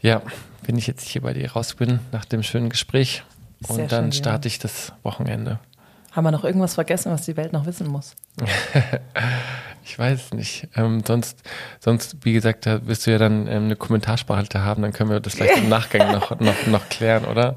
[0.00, 0.20] ja,
[0.64, 3.22] wenn ich jetzt hier bei dir raus bin nach dem schönen Gespräch
[3.68, 4.52] und Sehr dann schön, starte ja.
[4.52, 5.60] ich das Wochenende.
[6.12, 8.14] Haben wir noch irgendwas vergessen, was die Welt noch wissen muss?
[9.84, 10.68] ich weiß nicht.
[10.76, 11.42] Ähm, sonst,
[11.80, 15.20] sonst, wie gesagt, da wirst du ja dann ähm, eine Kommentarspalte haben, dann können wir
[15.20, 17.56] das vielleicht im Nachgang noch, noch, noch klären, oder?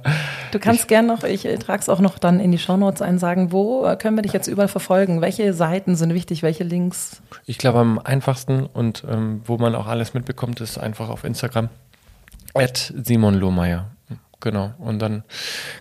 [0.52, 3.20] Du kannst ich, gern noch, ich trage es auch noch dann in die Shownotes ein,
[3.20, 5.20] sagen, wo können wir dich jetzt überall verfolgen?
[5.20, 7.22] Welche Seiten sind wichtig, welche Links?
[7.46, 11.68] Ich glaube, am einfachsten und ähm, wo man auch alles mitbekommt, ist einfach auf Instagram.
[12.54, 13.95] At Simon Lohmeier.
[14.40, 14.74] Genau.
[14.78, 15.24] Und dann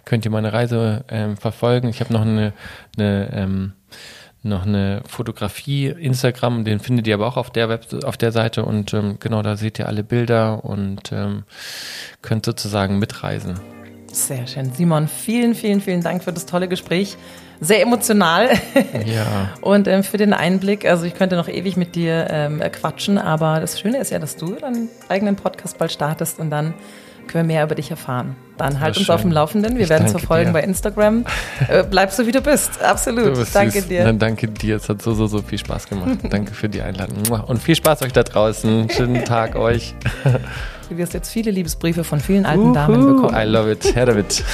[0.05, 1.88] könnt ihr meine Reise ähm, verfolgen.
[1.88, 2.52] Ich habe noch eine,
[2.96, 3.72] eine ähm,
[4.44, 8.64] noch eine Fotografie Instagram, den findet ihr aber auch auf der Web auf der Seite
[8.64, 11.44] und ähm, genau da seht ihr alle Bilder und ähm,
[12.20, 13.59] könnt sozusagen mitreisen.
[14.12, 14.70] Sehr schön.
[14.72, 17.16] Simon, vielen, vielen, vielen Dank für das tolle Gespräch.
[17.61, 18.50] Sehr emotional.
[19.07, 19.50] Ja.
[19.61, 20.86] Und ähm, für den Einblick.
[20.86, 24.36] Also ich könnte noch ewig mit dir ähm, quatschen, aber das Schöne ist ja, dass
[24.36, 26.74] du deinen eigenen Podcast bald startest und dann
[27.26, 28.36] können wir mehr über dich erfahren.
[28.56, 29.14] Dann halt uns schön.
[29.14, 29.76] auf dem Laufenden.
[29.76, 30.52] Wir ich werden es verfolgen dir.
[30.52, 31.24] bei Instagram.
[31.68, 32.82] Äh, bleib so, wie du bist.
[32.82, 33.26] Absolut.
[33.26, 33.88] Du bist danke süß.
[33.88, 34.04] dir.
[34.04, 34.76] Dann danke dir.
[34.76, 36.18] Es hat so, so, so viel Spaß gemacht.
[36.30, 37.16] danke für die Einladung.
[37.46, 38.90] Und viel Spaß euch da draußen.
[38.90, 39.94] Schönen Tag euch.
[40.88, 43.34] Du wirst jetzt viele Liebesbriefe von vielen alten Uhu, Damen bekommen.
[43.34, 43.94] I love it.
[43.94, 44.44] Her damit.